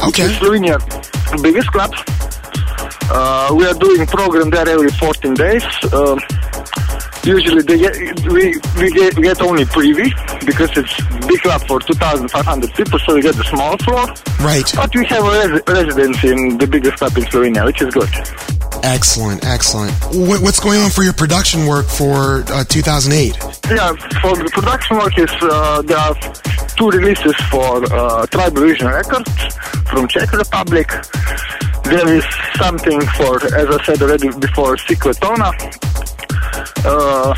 okay. 0.08 0.32
Slovenia 0.40 0.80
biggest 1.38 1.72
club 1.72 1.94
uh, 3.22 3.54
we 3.54 3.66
are 3.66 3.74
doing 3.74 4.06
program 4.08 4.50
there 4.50 4.68
every 4.70 4.90
14 4.92 5.34
days. 5.34 5.64
Uh, 5.92 6.18
usually 7.26 7.62
they 7.64 7.78
get, 7.78 7.94
we, 8.32 8.56
we 8.80 8.92
get, 8.92 9.14
get 9.18 9.42
only 9.42 9.66
privy 9.66 10.10
because 10.46 10.72
it's 10.78 10.96
big 11.28 11.42
club 11.42 11.62
for 11.68 11.82
2,500 11.82 12.74
people, 12.76 12.98
so 13.00 13.16
we 13.16 13.22
get 13.22 13.36
the 13.36 13.44
small 13.44 13.76
floor. 13.80 14.06
right. 14.40 14.64
But 14.74 14.96
we 14.96 15.04
have 15.08 15.26
a 15.26 15.50
res- 15.50 15.62
residence 15.68 16.24
in 16.24 16.58
the 16.58 16.66
biggest 16.66 16.96
club 16.96 17.18
in 17.18 17.24
Slovenia, 17.26 17.66
which 17.66 17.82
is 17.82 17.94
good. 17.94 18.10
Excellent, 18.84 19.46
excellent. 19.46 19.92
What, 20.16 20.42
what's 20.42 20.62
going 20.62 20.80
on 20.80 20.90
for 20.90 21.04
your 21.04 21.12
production 21.12 21.66
work 21.66 21.88
for 21.88 22.44
uh, 22.48 22.64
2008? 22.64 23.36
Yeah, 23.70 23.92
for 24.24 24.38
the 24.38 24.50
production 24.54 24.96
work 24.96 25.18
is 25.20 25.30
uh, 25.42 25.82
there 25.82 25.98
are 25.98 26.16
two 26.78 26.90
releases 26.90 27.36
for 27.52 27.84
uh, 27.94 28.26
Tribal 28.28 28.62
Vision 28.62 28.88
Records 28.88 29.30
from 29.92 30.08
Czech 30.08 30.32
Republic. 30.32 30.88
There 31.90 32.16
is 32.16 32.26
something 32.56 33.02
for, 33.18 33.44
as 33.56 33.68
I 33.68 33.84
said 33.84 34.02
already 34.02 34.30
before, 34.30 34.76
Secretona. 34.78 35.52
Uh, 36.86 37.34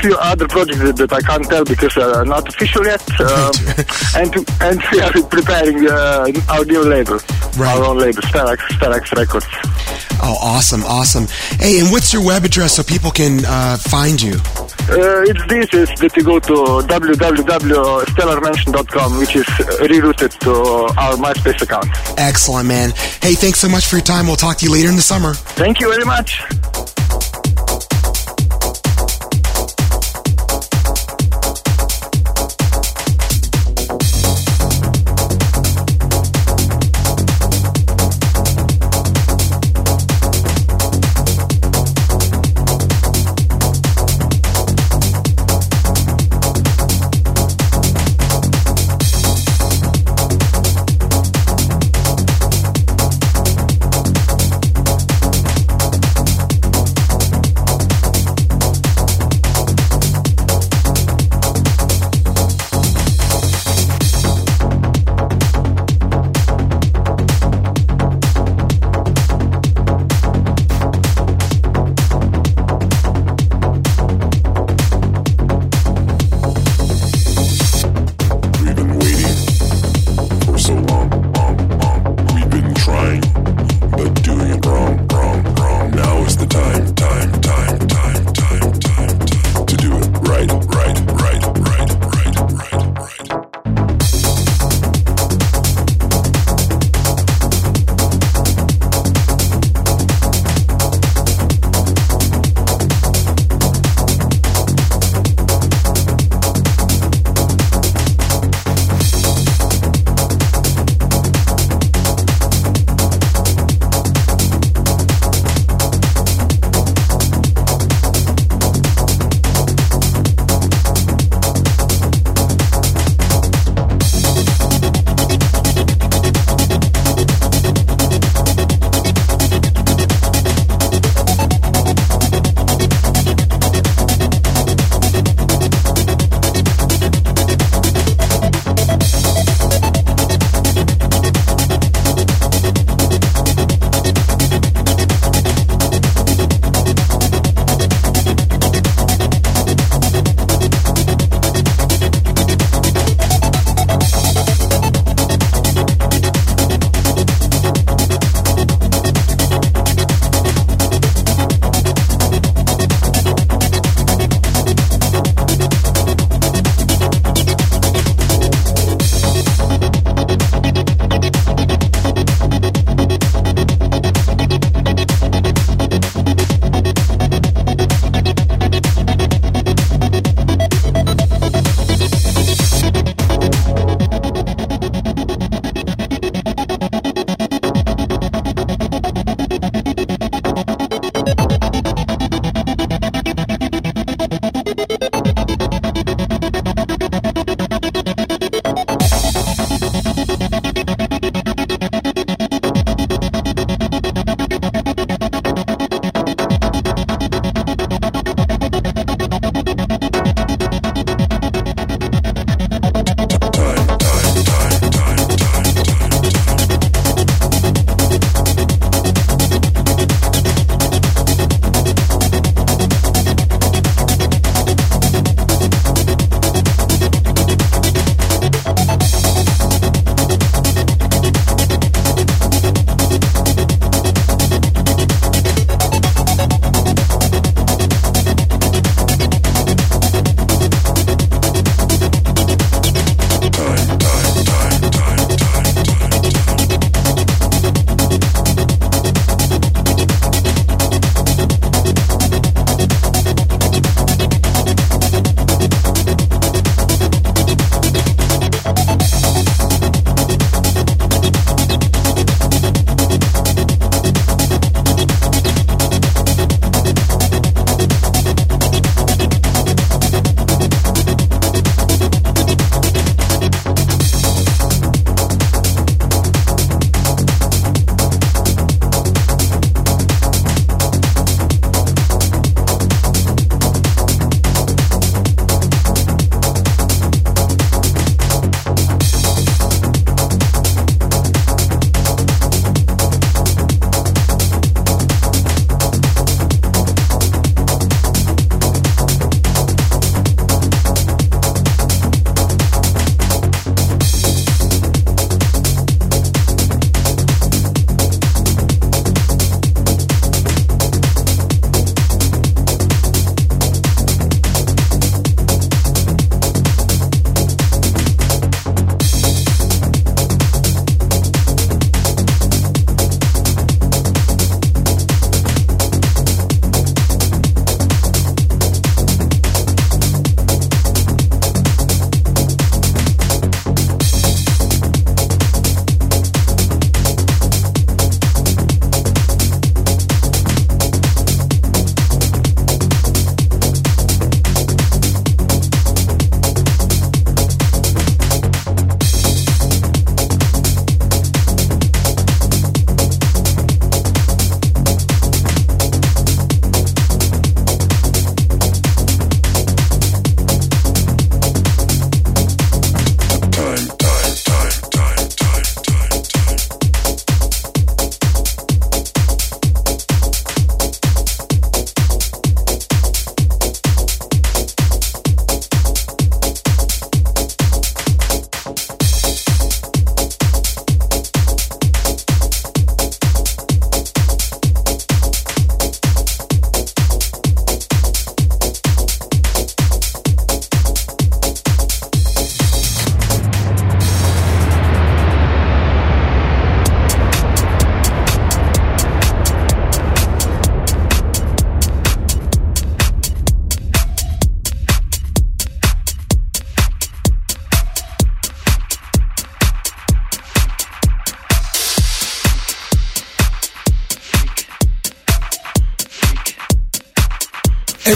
few 0.00 0.14
other 0.16 0.46
projects 0.46 0.78
that, 0.78 0.96
that 0.96 1.12
I 1.12 1.20
can't 1.20 1.44
tell 1.48 1.64
because 1.64 1.94
they 1.94 2.02
are 2.02 2.24
not 2.24 2.48
official 2.48 2.84
yet. 2.86 3.02
Uh, 3.18 3.52
and 4.16 4.34
and 4.60 4.82
we 4.92 5.00
are 5.00 5.12
preparing 5.28 5.88
uh, 5.88 6.30
our 6.48 6.64
new 6.64 6.82
label, 6.84 7.18
Right. 7.56 7.76
our 7.76 7.84
own 7.84 7.98
label, 7.98 8.22
Starax, 8.22 8.58
Starax 8.78 9.12
Records. 9.16 9.46
Oh, 10.22 10.36
awesome, 10.40 10.84
awesome. 10.84 11.26
Hey, 11.58 11.80
and 11.80 11.90
what's 11.90 12.12
your 12.12 12.24
web 12.24 12.44
address 12.44 12.74
so 12.76 12.82
people 12.84 13.10
can 13.10 13.40
uh, 13.44 13.76
find 13.78 14.20
you? 14.22 14.34
Uh, 14.90 15.20
it's 15.28 15.44
this 15.48 15.68
is 15.74 15.90
that 16.00 16.16
you 16.16 16.22
go 16.22 16.38
to 16.38 16.54
www.stellarmansion.com, 16.88 19.18
which 19.18 19.36
is 19.36 19.44
rerouted 19.44 20.38
to 20.40 20.52
our 20.98 21.14
MySpace 21.16 21.60
account. 21.60 21.86
Excellent, 22.18 22.66
man. 22.68 22.90
Hey, 23.20 23.34
thanks 23.34 23.58
so 23.60 23.68
much 23.68 23.86
for 23.86 23.96
your 23.96 24.04
time. 24.04 24.26
We'll 24.26 24.36
talk 24.36 24.56
to 24.58 24.64
you 24.64 24.72
later 24.72 24.88
in 24.88 24.96
the 24.96 25.02
summer. 25.02 25.34
Thank 25.34 25.80
you 25.80 25.90
very 25.90 26.04
much. 26.04 26.40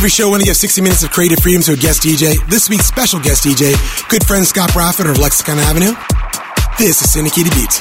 Every 0.03 0.11
show, 0.11 0.30
when 0.30 0.40
to 0.40 0.46
give 0.46 0.57
60 0.57 0.80
minutes 0.80 1.05
of 1.05 1.12
creative 1.12 1.38
freedom 1.38 1.62
to 1.62 1.74
a 1.74 1.76
guest 1.76 2.03
DJ. 2.03 2.34
This 2.48 2.68
week's 2.68 2.86
special 2.86 3.20
guest 3.20 3.44
DJ, 3.44 3.70
good 4.09 4.26
friend 4.26 4.44
Scott 4.44 4.72
Bradford 4.72 5.07
of 5.07 5.16
Lexicon 5.16 5.61
Avenue. 5.61 5.94
This 6.76 7.00
is 7.03 7.12
Syndicated 7.12 7.53
Beats. 7.55 7.80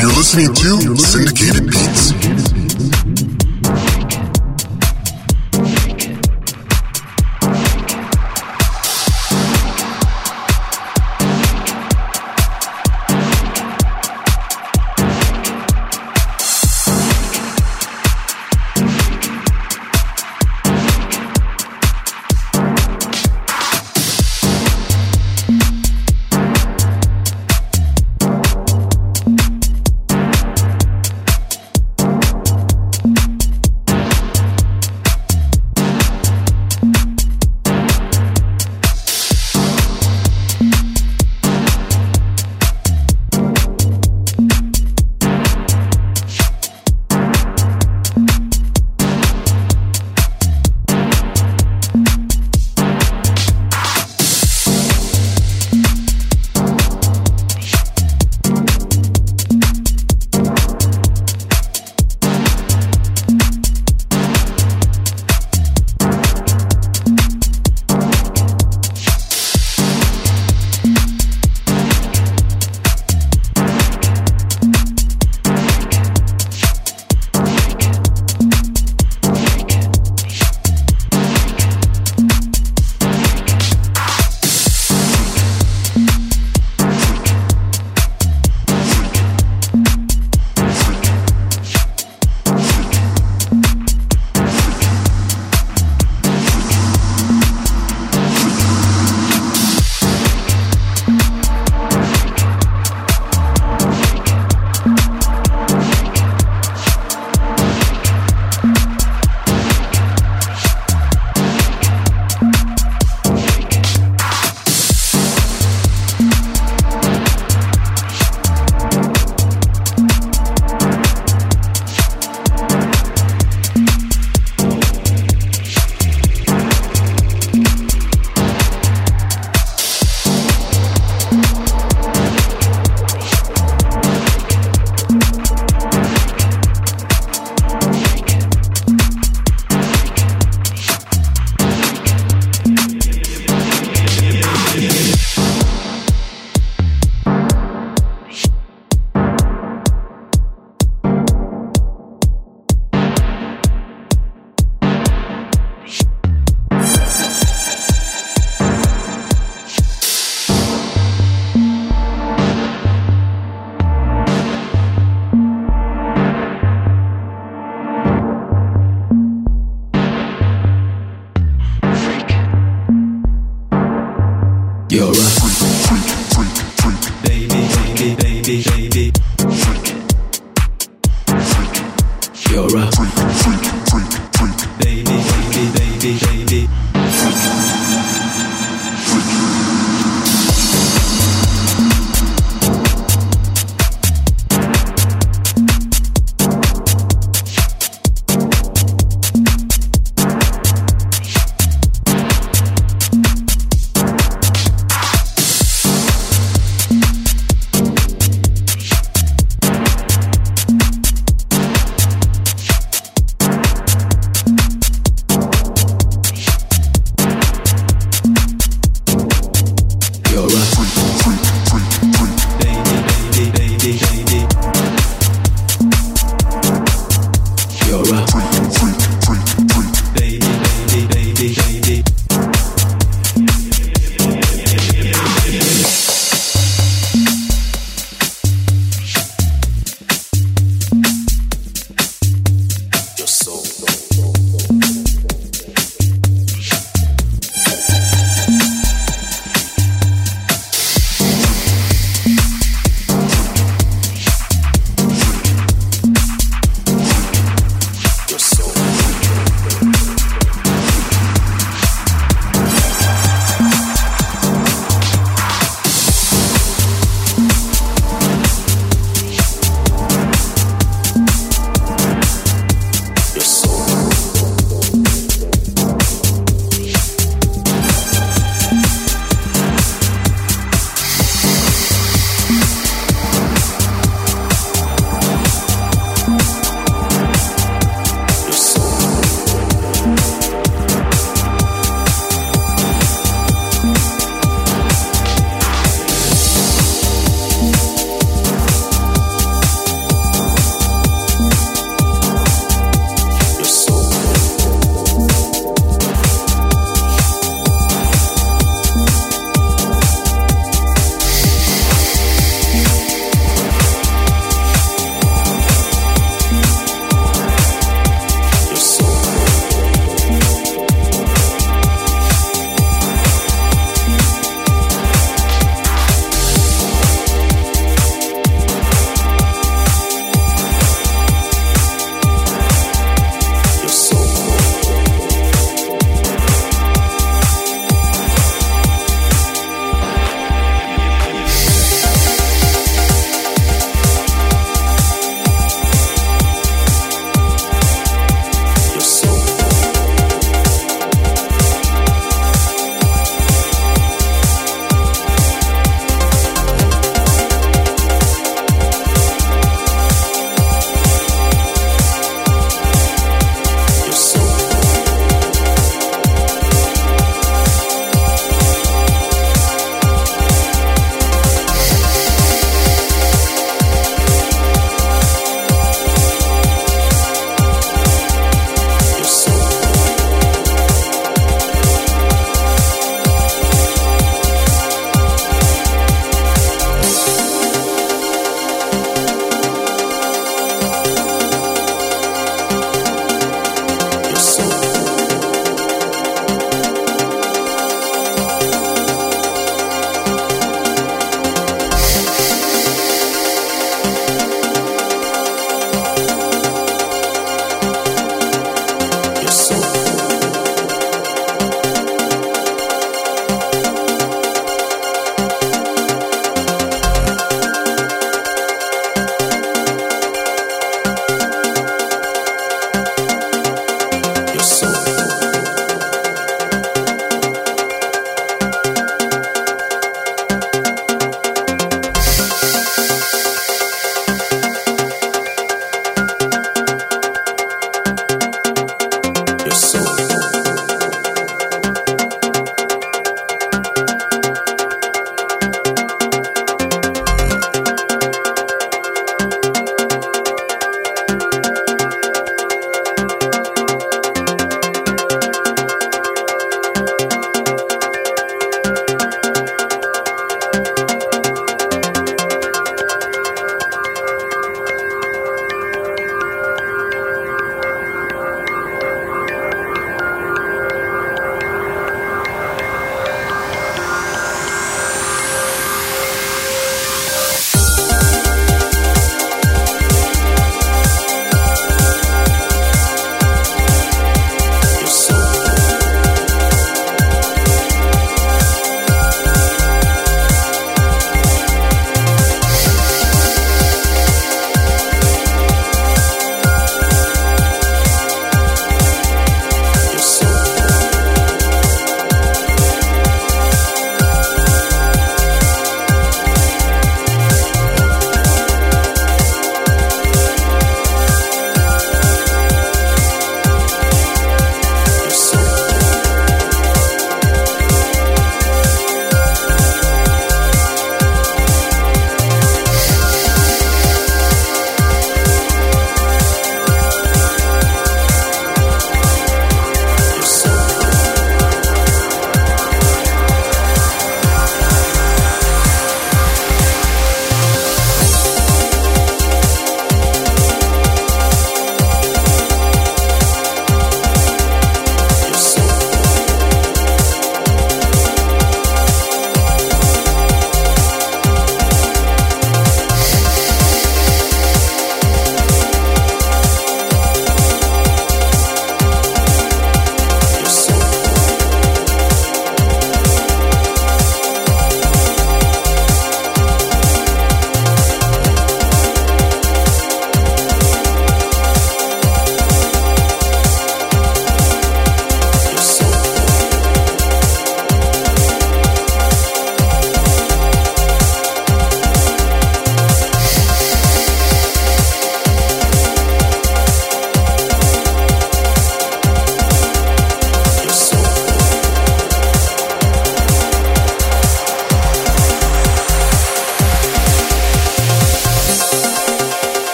You're 0.00 0.16
listening 0.16 0.54
to 0.54 0.96
Syndicated 0.96 1.66
Beats. 1.66 2.53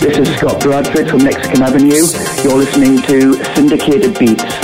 This 0.00 0.18
is 0.18 0.36
Scott 0.36 0.60
Bradford 0.60 1.08
from 1.08 1.22
Mexican 1.22 1.62
Avenue. 1.62 2.02
You're 2.42 2.56
listening 2.56 3.00
to 3.02 3.34
Syndicated 3.54 4.18
Beats. 4.18 4.63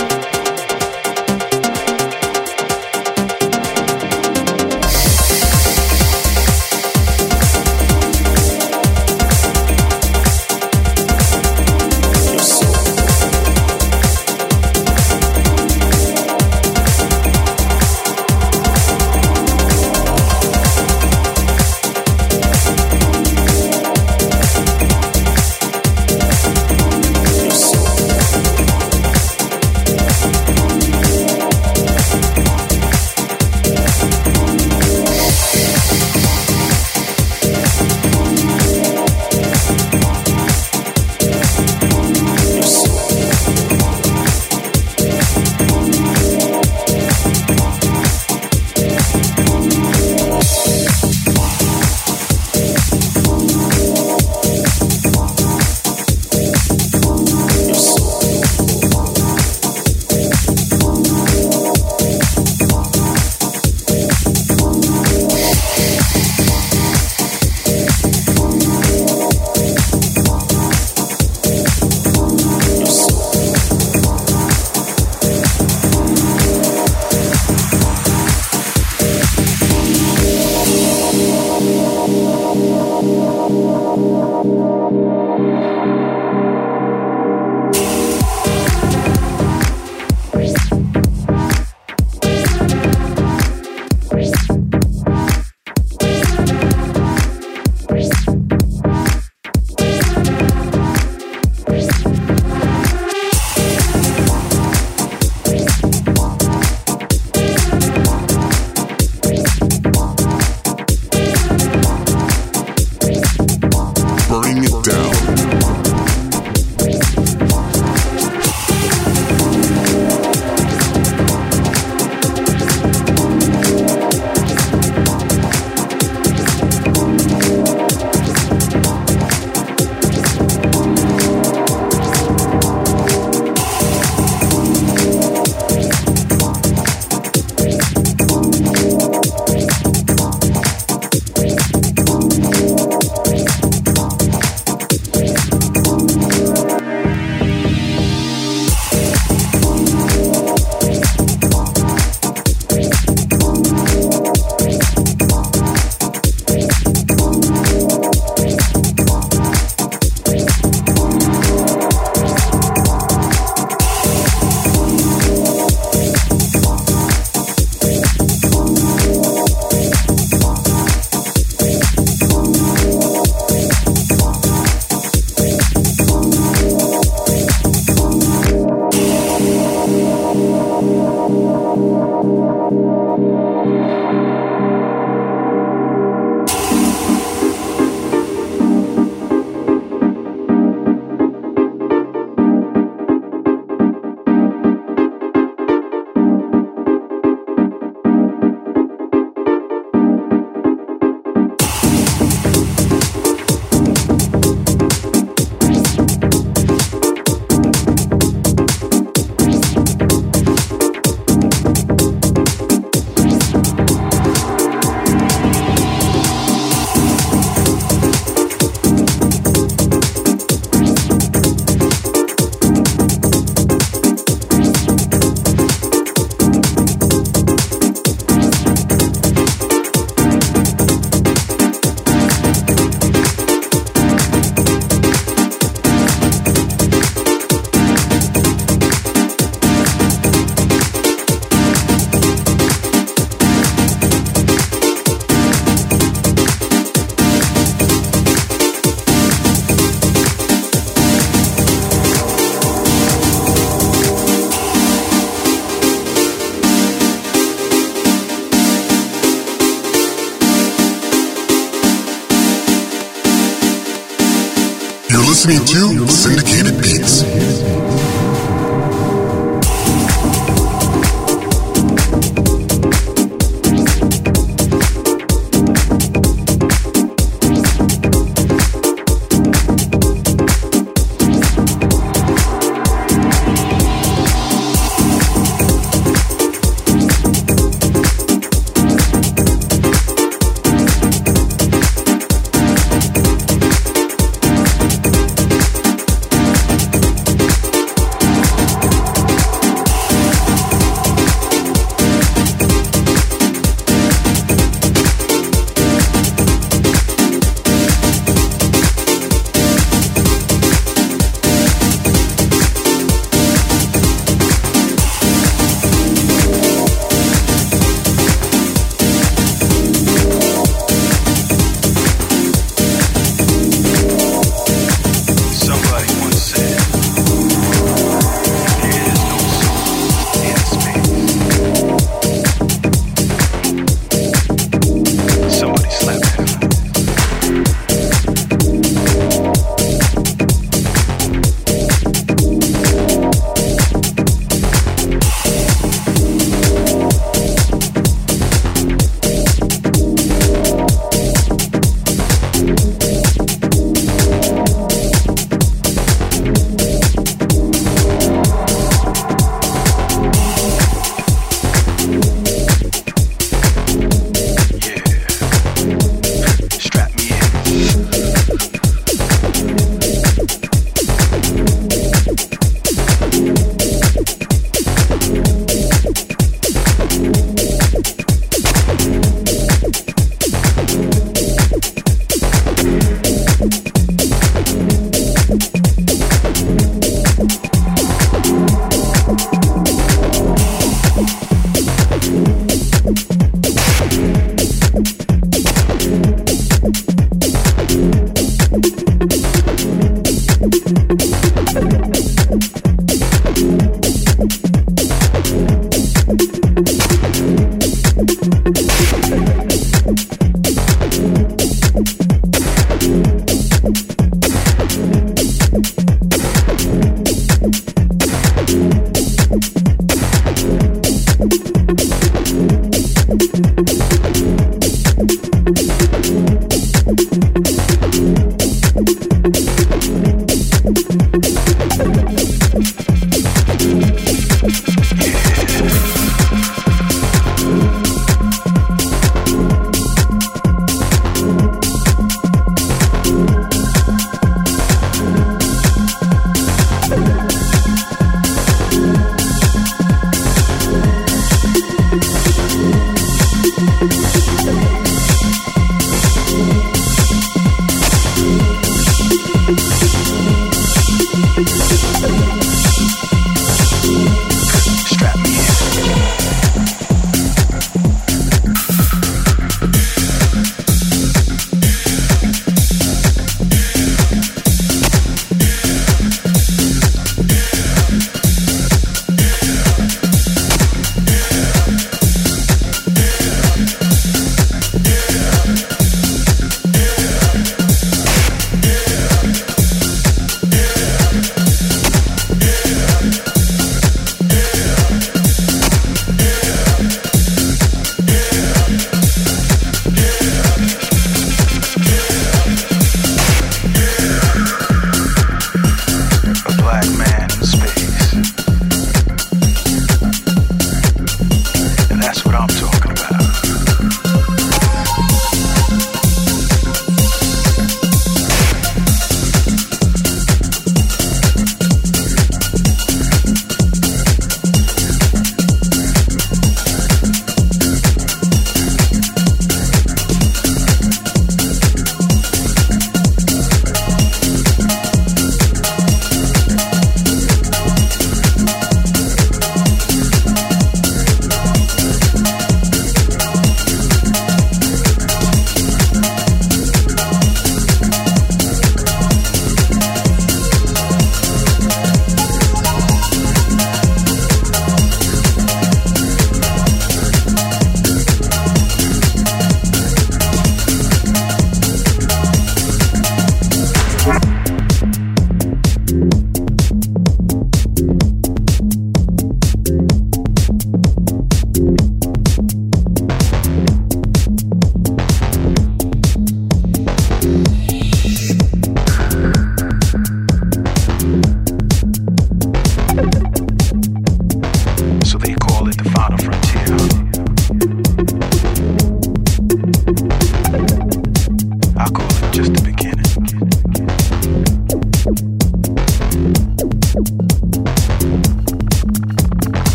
Listening 265.72 266.09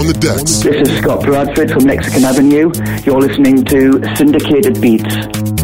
On 0.00 0.06
the 0.06 0.14
decks, 0.14 0.60
This 0.60 0.88
is 0.88 0.96
Scott 0.96 1.22
Bradford 1.26 1.70
from 1.70 1.84
Mexican 1.84 2.24
Avenue. 2.24 2.72
You're 3.04 3.20
listening 3.20 3.62
to 3.66 4.00
Syndicated 4.16 4.80
Beats. 4.80 5.59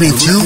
Listening 0.00 0.16
to 0.16 0.37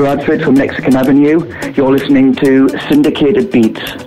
Bradford 0.00 0.40
from 0.42 0.54
Mexican 0.54 0.96
Avenue. 0.96 1.44
You're 1.74 1.92
listening 1.92 2.34
to 2.36 2.70
Syndicated 2.88 3.50
Beats. 3.50 3.99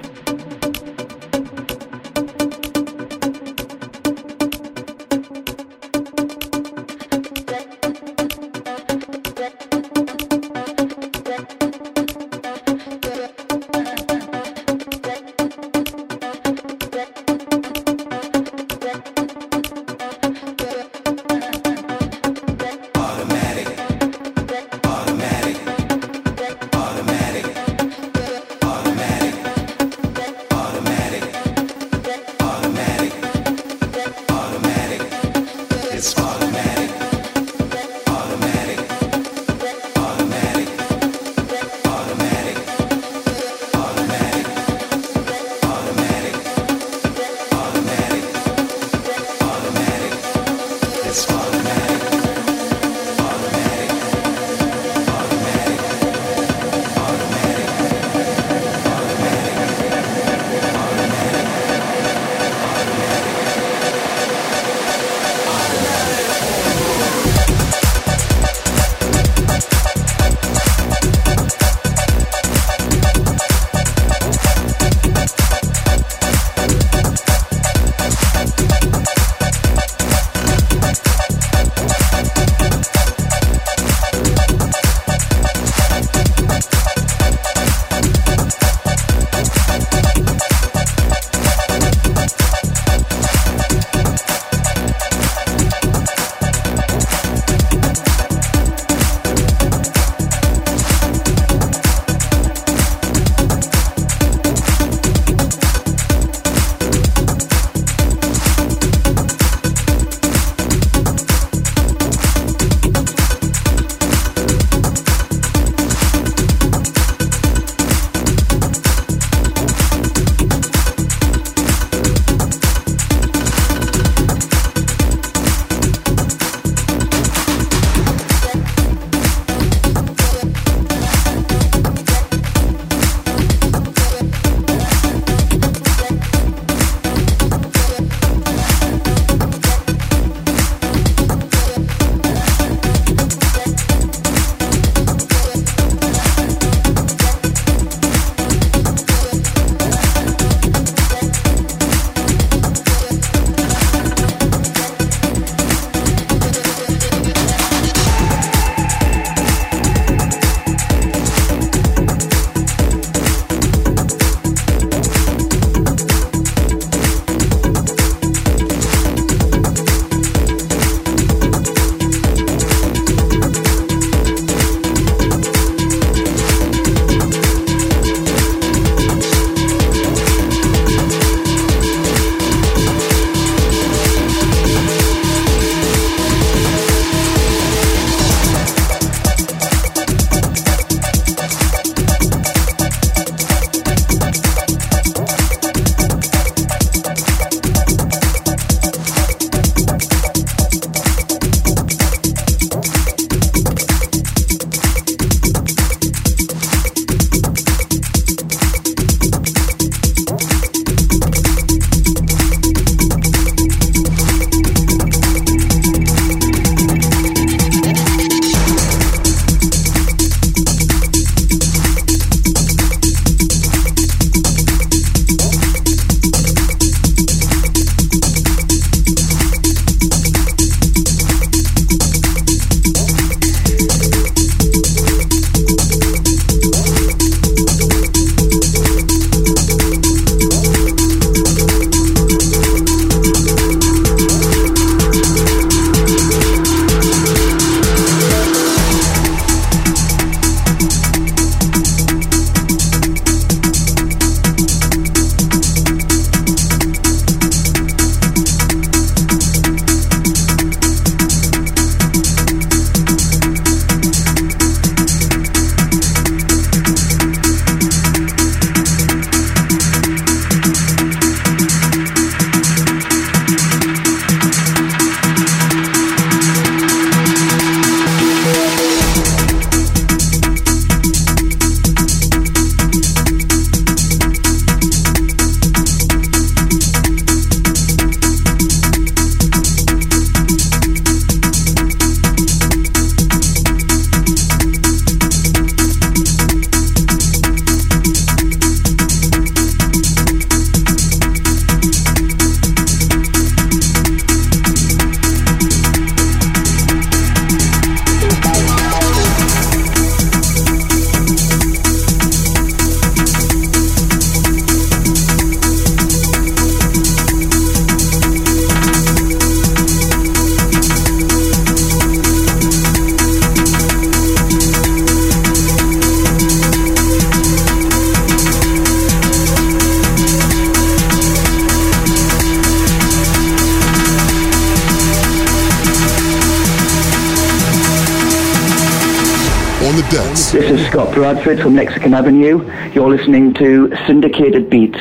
This 340.12 340.54
is 340.54 340.86
Scott 340.88 341.14
Bradford 341.14 341.60
from 341.60 341.76
Mexican 341.76 342.14
Avenue. 342.14 342.70
You're 342.94 343.10
listening 343.10 343.54
to 343.56 343.92
Syndicated 344.06 344.70
Beats. 344.70 345.00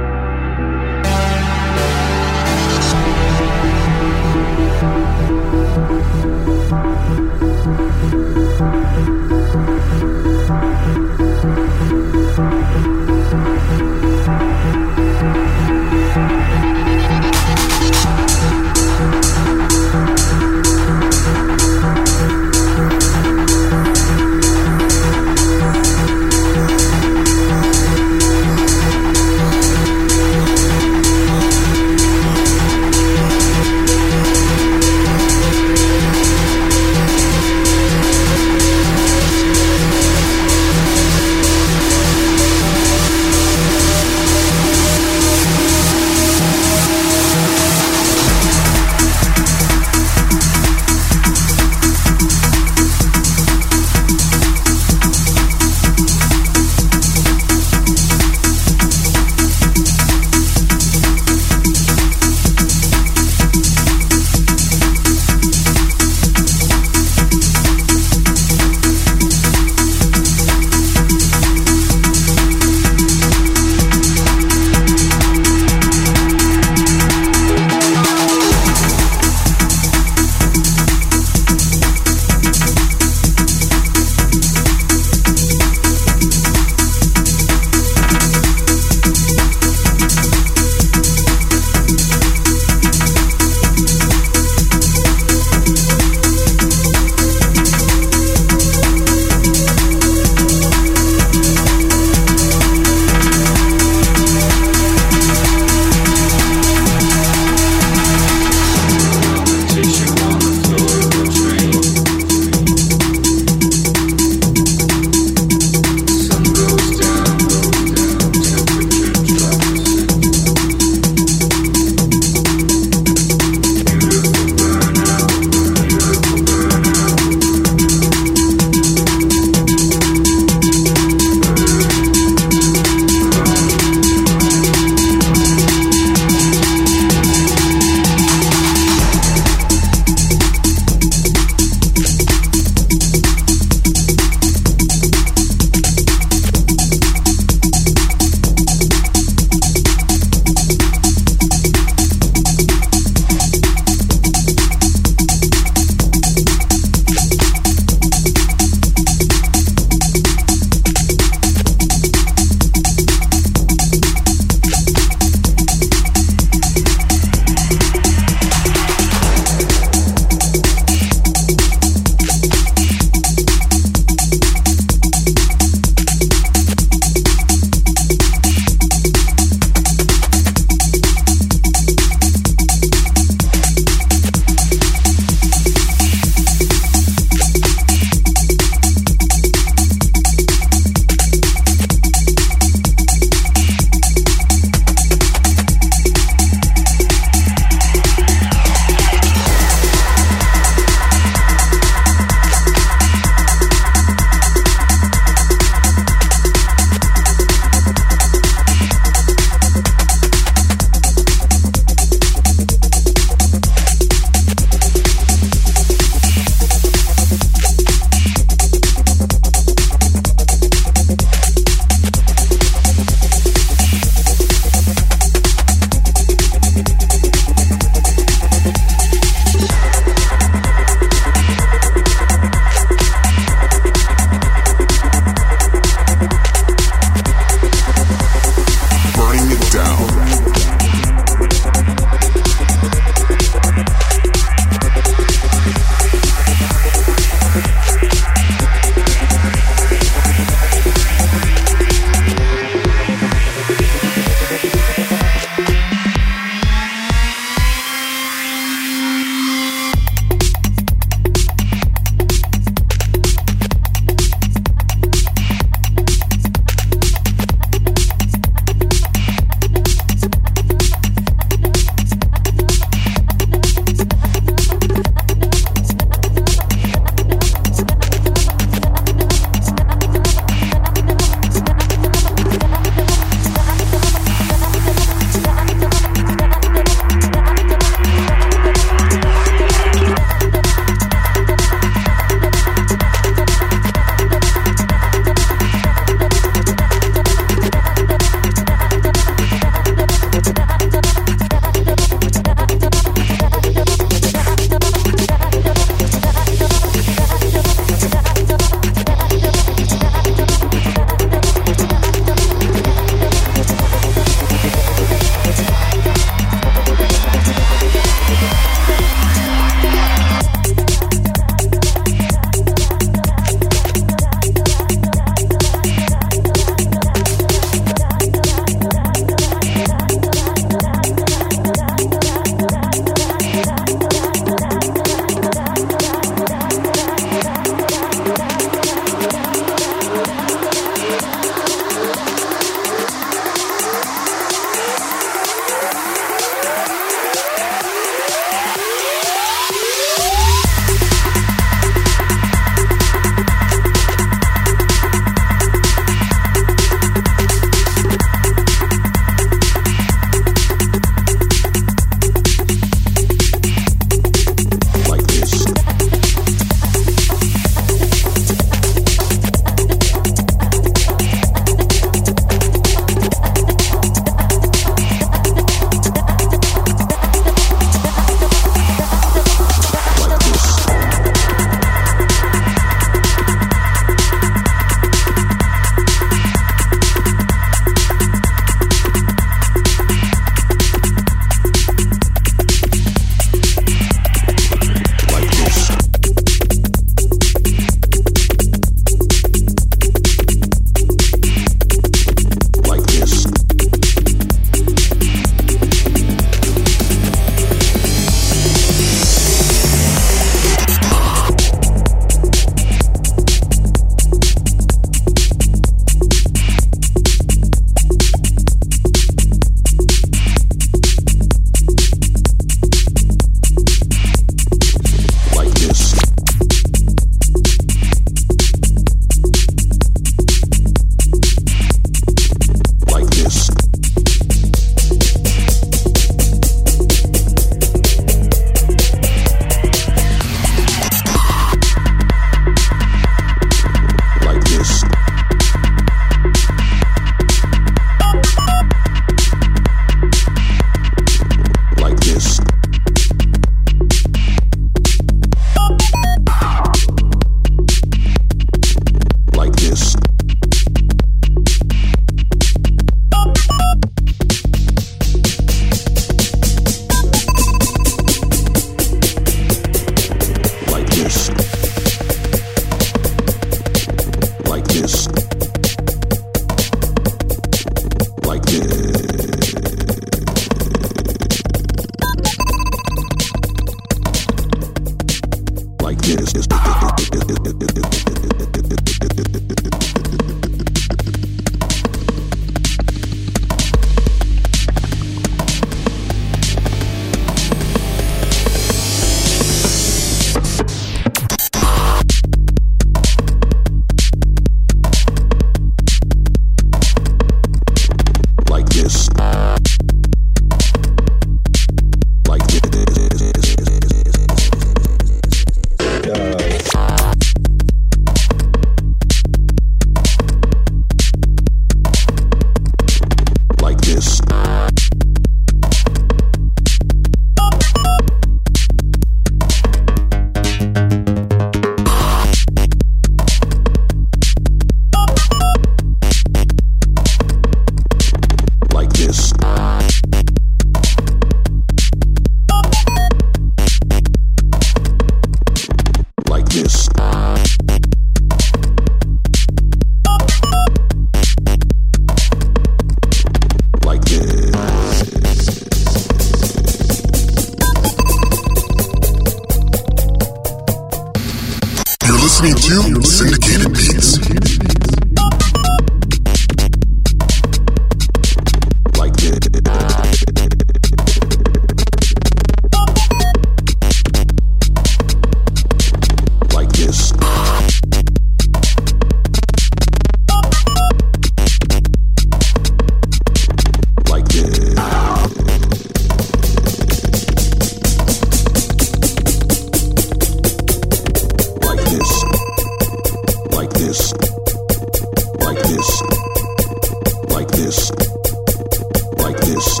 This. 599.70 600.00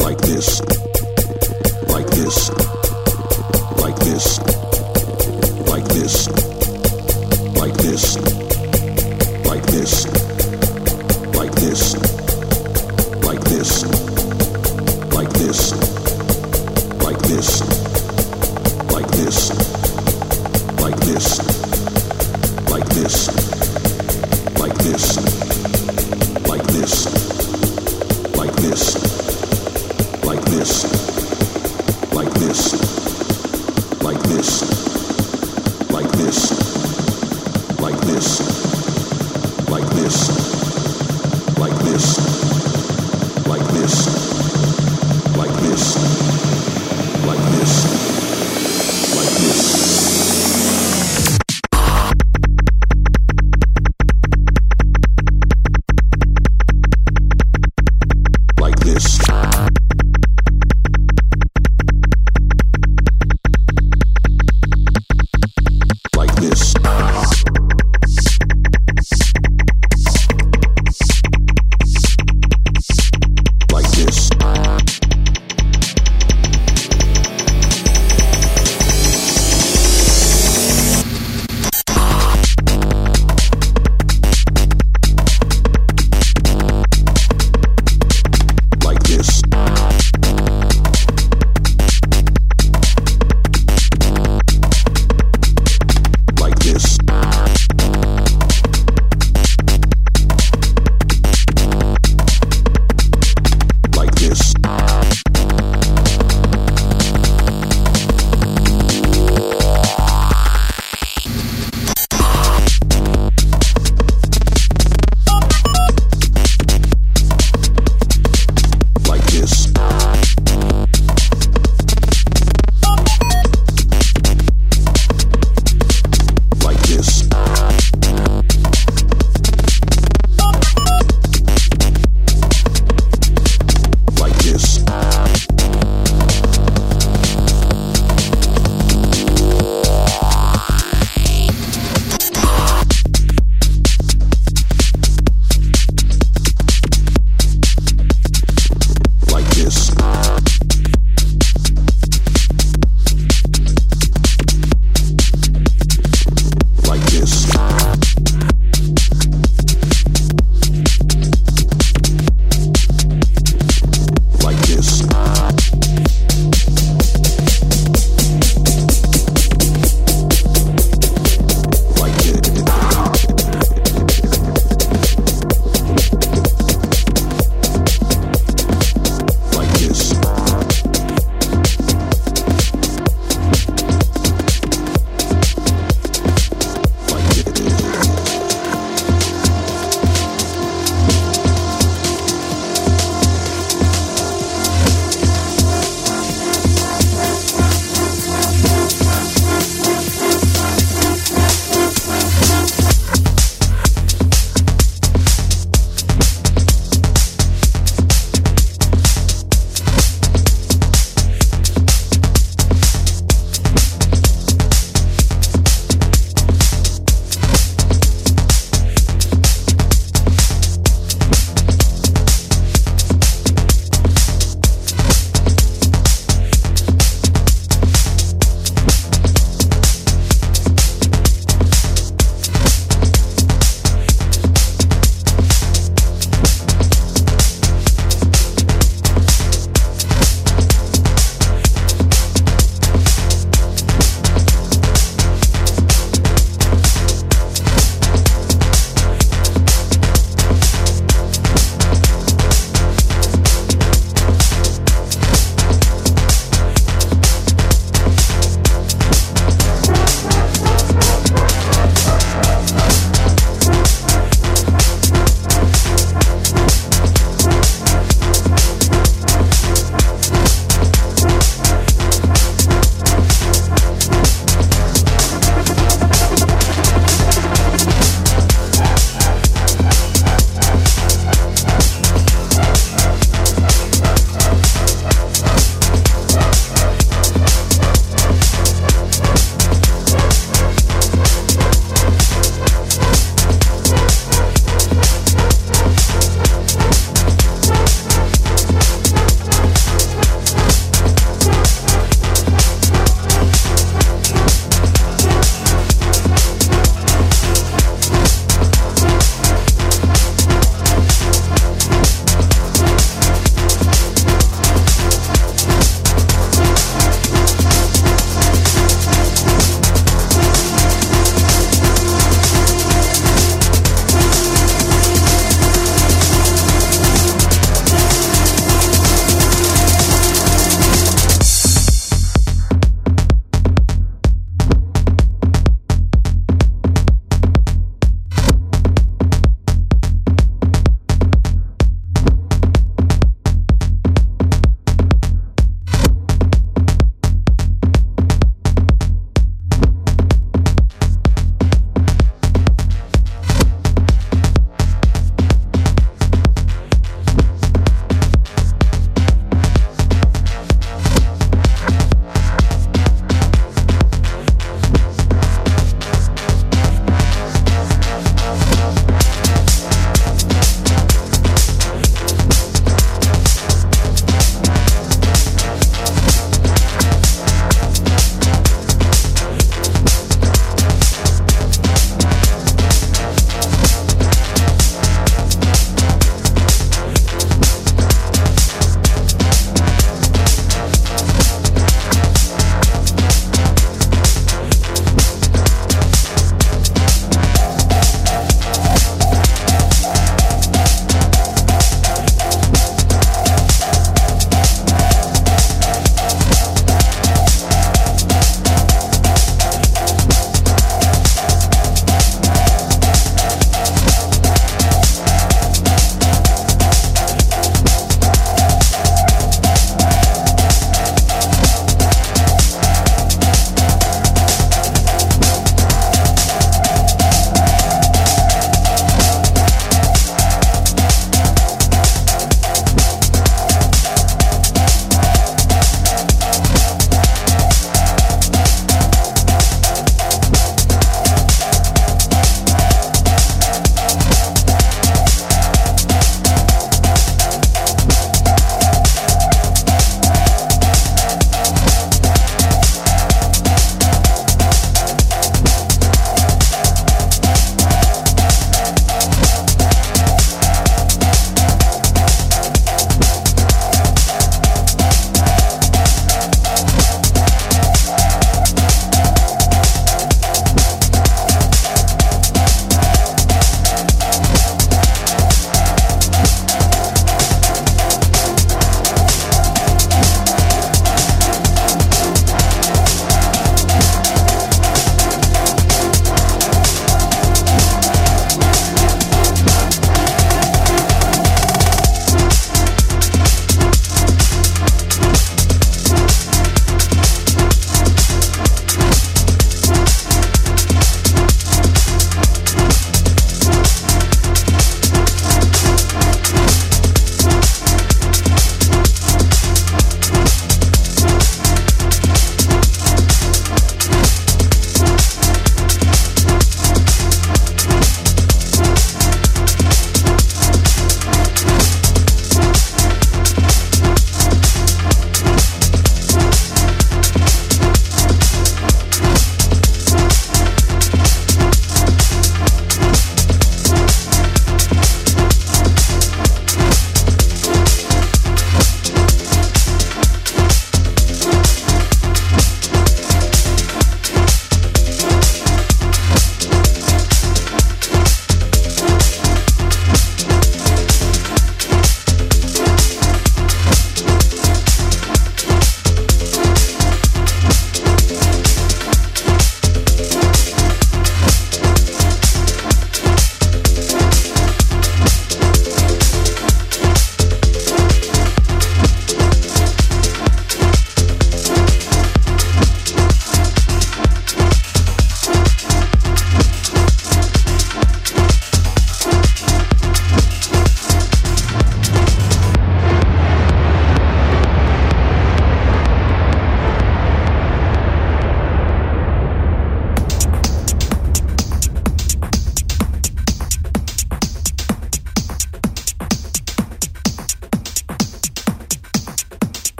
Like 0.00 0.18
this. 0.18 0.81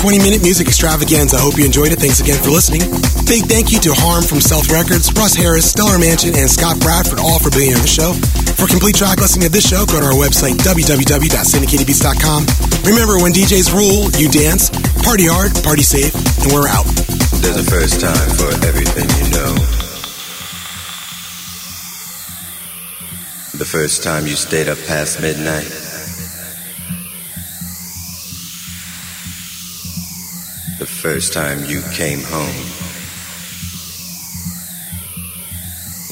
20 0.00 0.16
minute 0.24 0.40
music 0.40 0.64
extravaganza. 0.64 1.36
I 1.36 1.44
hope 1.44 1.60
you 1.60 1.68
enjoyed 1.68 1.92
it. 1.92 2.00
Thanks 2.00 2.24
again 2.24 2.40
for 2.40 2.48
listening. 2.48 2.80
Big 3.28 3.44
thank 3.44 3.68
you 3.68 3.76
to 3.84 3.92
Harm 3.92 4.24
from 4.24 4.40
Self 4.40 4.72
Records, 4.72 5.12
Russ 5.12 5.36
Harris, 5.36 5.68
Stellar 5.68 6.00
Mansion, 6.00 6.32
and 6.32 6.48
Scott 6.48 6.80
Bradford, 6.80 7.20
all 7.20 7.36
for 7.36 7.52
being 7.52 7.76
on 7.76 7.84
the 7.84 7.92
show. 7.92 8.16
For 8.56 8.64
complete 8.64 8.96
track 8.96 9.20
listing 9.20 9.44
of 9.44 9.52
this 9.52 9.68
show, 9.68 9.84
go 9.84 10.00
to 10.00 10.08
our 10.08 10.16
website, 10.16 10.56
www.syndicatedbeats.com. 10.64 12.40
Remember, 12.88 13.20
when 13.20 13.36
DJs 13.36 13.76
rule, 13.76 14.08
you 14.16 14.32
dance, 14.32 14.72
party 15.04 15.28
hard, 15.28 15.52
party 15.60 15.84
safe, 15.84 16.16
and 16.16 16.48
we're 16.48 16.64
out. 16.64 16.88
There's 17.44 17.60
a 17.60 17.68
first 17.68 18.00
time 18.00 18.30
for 18.40 18.48
everything 18.64 19.04
you 19.20 19.28
know. 19.36 19.52
The 23.52 23.68
first 23.68 24.00
time 24.02 24.24
you 24.24 24.32
stayed 24.32 24.72
up 24.72 24.80
past 24.88 25.20
midnight. 25.20 25.79
First 31.00 31.32
time 31.32 31.64
you 31.64 31.80
came 31.94 32.20
home. 32.20 32.60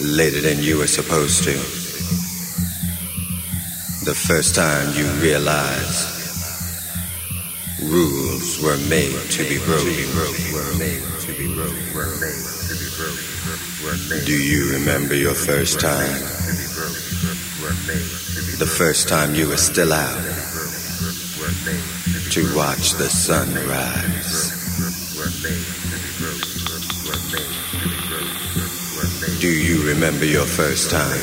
Later 0.00 0.40
than 0.40 0.62
you 0.64 0.78
were 0.78 0.86
supposed 0.86 1.44
to. 1.44 1.52
The 4.08 4.14
first 4.14 4.54
time 4.54 4.88
you 4.96 5.04
realized 5.20 6.08
rules 7.84 8.62
were 8.64 8.78
made 8.88 9.12
to 9.36 9.44
be 9.44 9.58
broken. 9.68 10.08
Do 14.24 14.42
you 14.42 14.72
remember 14.72 15.14
your 15.14 15.34
first 15.34 15.80
time? 15.80 16.18
The 18.56 18.72
first 18.78 19.06
time 19.06 19.34
you 19.34 19.48
were 19.48 19.58
still 19.58 19.92
out 19.92 20.24
to 22.30 22.56
watch 22.56 22.92
the 22.92 23.10
sun 23.10 23.52
rise. 23.68 24.17
Do 29.40 29.46
you 29.48 29.86
remember 29.86 30.24
your 30.24 30.46
first 30.46 30.90
time? 30.90 31.20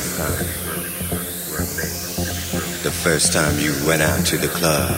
The 2.82 2.90
first 2.90 3.34
time 3.34 3.58
you 3.60 3.74
went 3.86 4.00
out 4.00 4.24
to 4.28 4.38
the 4.38 4.48
club. 4.48 4.88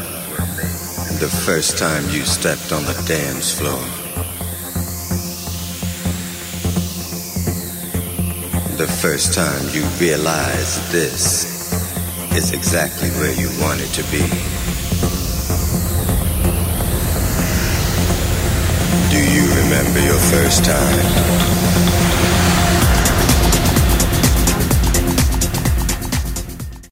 The 1.18 1.28
first 1.44 1.78
time 1.78 2.04
you 2.10 2.22
stepped 2.22 2.70
on 2.70 2.84
the 2.84 2.94
dance 3.08 3.50
floor. 3.58 3.82
The 8.76 8.86
first 8.86 9.34
time 9.34 9.66
you 9.74 9.82
realized 9.98 10.92
this 10.92 11.72
is 12.36 12.52
exactly 12.52 13.10
where 13.18 13.34
you 13.34 13.50
wanted 13.60 13.90
to 13.98 14.04
be. 14.12 14.22
Do 19.10 19.18
you 19.18 19.44
remember 19.64 20.00
your 20.06 20.20
first 20.30 20.64
time? 20.64 21.57